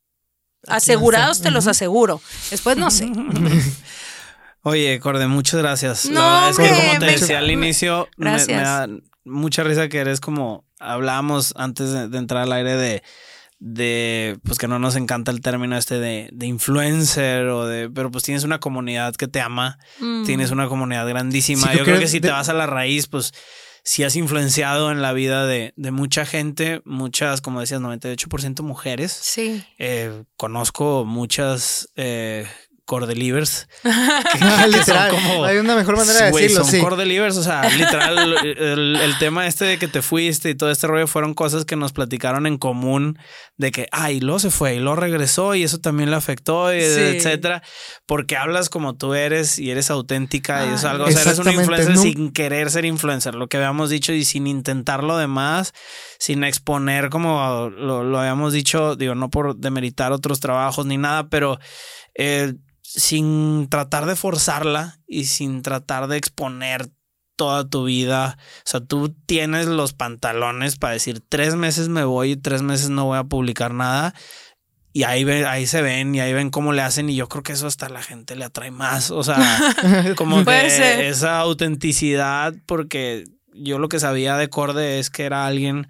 [0.66, 2.20] asegurados, te los aseguro.
[2.50, 3.10] Después no sé.
[4.62, 6.06] Oye, Corde, muchas gracias.
[6.06, 8.88] No, la verdad es que hombre, como te me- decía al inicio, me- da
[9.24, 13.02] mucha risa que eres como hablábamos antes de, de entrar al aire de
[13.62, 18.10] de pues que no nos encanta el término este de, de influencer o de pero
[18.10, 20.24] pues tienes una comunidad que te ama Mm.
[20.24, 23.06] tienes una comunidad grandísima yo creo que que si de- te vas a la raíz
[23.06, 23.32] pues
[23.82, 29.12] si has influenciado en la vida de, de mucha gente muchas como decías 98% mujeres
[29.12, 29.64] Sí.
[29.78, 32.46] eh, conozco muchas eh,
[32.90, 35.10] cordelivers Ah, literal.
[35.12, 36.80] como- Hay una mejor manera de decirlo, son sí.
[36.80, 40.88] cordelivers, o sea, literal, el, el tema este de que te fuiste y todo este
[40.88, 43.16] rollo fueron cosas que nos platicaron en común
[43.56, 46.80] de que, ay, lo se fue y lo regresó y eso también le afectó, y
[46.80, 47.00] Sí.
[47.00, 47.62] etcétera,
[48.06, 50.90] porque hablas como tú eres y eres auténtica y es Ay.
[50.92, 53.90] algo, o sea, eres una Exactamente, influencer no- sin querer ser influencer, lo que habíamos
[53.90, 55.72] dicho y sin intentar lo demás,
[56.18, 61.28] sin exponer como lo, lo habíamos dicho, digo, no por demeritar otros trabajos ni nada,
[61.28, 61.58] pero
[62.16, 62.54] eh,
[62.96, 66.90] sin tratar de forzarla y sin tratar de exponer
[67.36, 68.36] toda tu vida.
[68.58, 72.90] O sea, tú tienes los pantalones para decir tres meses me voy y tres meses
[72.90, 74.14] no voy a publicar nada.
[74.92, 77.44] Y ahí, ve, ahí se ven y ahí ven cómo le hacen y yo creo
[77.44, 79.12] que eso hasta la gente le atrae más.
[79.12, 79.38] O sea,
[80.16, 83.24] como que esa autenticidad porque
[83.54, 85.86] yo lo que sabía de Corde es que era alguien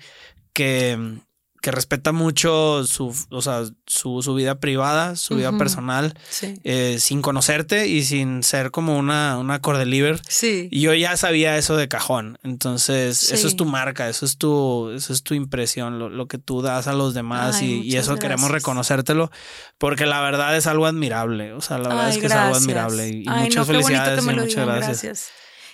[0.53, 1.23] que,
[1.61, 6.59] que respeta mucho su, o sea, su, su vida privada, su vida personal, Sí.
[6.65, 10.21] eh, sin conocerte y sin ser como una, una cordeliver.
[10.27, 10.69] Sí.
[10.71, 12.39] Y yo ya sabía eso de cajón.
[12.43, 13.35] Entonces, Sí.
[13.35, 16.63] eso es tu marca, eso es tu, eso es tu impresión, lo, lo que tú
[16.63, 19.31] das a los demás Ay, y, y eso queremos reconocértelo
[19.79, 21.53] porque la verdad es algo admirable.
[21.53, 24.23] O sea, la verdad Ay, es que es algo admirable y, Ay, muchas no, felicidades
[24.25, 25.29] y muchas digan, gracias.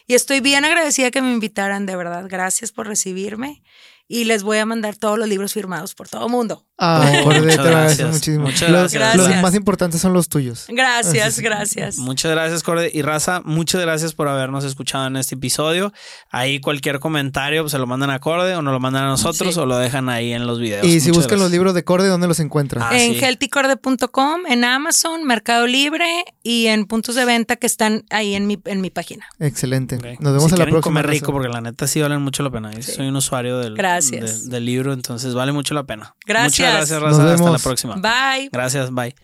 [0.09, 2.26] Y estoy bien agradecida que me invitaran, de verdad.
[2.28, 3.62] Gracias por recibirme.
[4.09, 6.64] Y les voy a mandar todos los libros firmados por todo mundo.
[6.78, 8.11] Ay, Corde, Muchas te lo agradezco gracias.
[8.12, 8.44] muchísimo.
[8.44, 9.16] Muchas Los- gracias.
[9.16, 10.66] Los más importantes son los tuyos.
[10.68, 11.96] Gracias, gracias.
[11.96, 12.90] Muchas gracias, Corde.
[12.92, 15.92] Y Raza, muchas gracias por habernos escuchado en este episodio.
[16.30, 19.54] Ahí cualquier comentario pues, se lo mandan a Corde o nos lo mandan a nosotros
[19.54, 19.61] Sí.
[19.61, 20.84] o lo dejan ahí en los videos.
[20.86, 22.84] Y si Muchas buscan los libros de Corde, ¿dónde los encuentran?
[22.84, 23.18] Ah, en sí.
[23.24, 26.07] healthycorde.com, en Amazon, Mercado Libre
[26.42, 29.26] y en puntos de venta que están ahí en mi, en mi página.
[29.40, 29.96] Excelente.
[30.20, 30.80] Nos vemos si a la próxima.
[30.82, 31.12] comer raza.
[31.14, 32.70] rico porque la neta sí valen mucho la pena.
[32.82, 33.95] Soy un usuario del, Gracias.
[34.01, 36.14] De- del libro, entonces vale mucho la pena.
[36.26, 36.59] Gracias.
[36.59, 37.34] Muchas gracias, Nos Raza.
[37.34, 37.94] Hasta la próxima.
[37.97, 38.49] Bye.
[38.51, 39.14] Gracias, bye.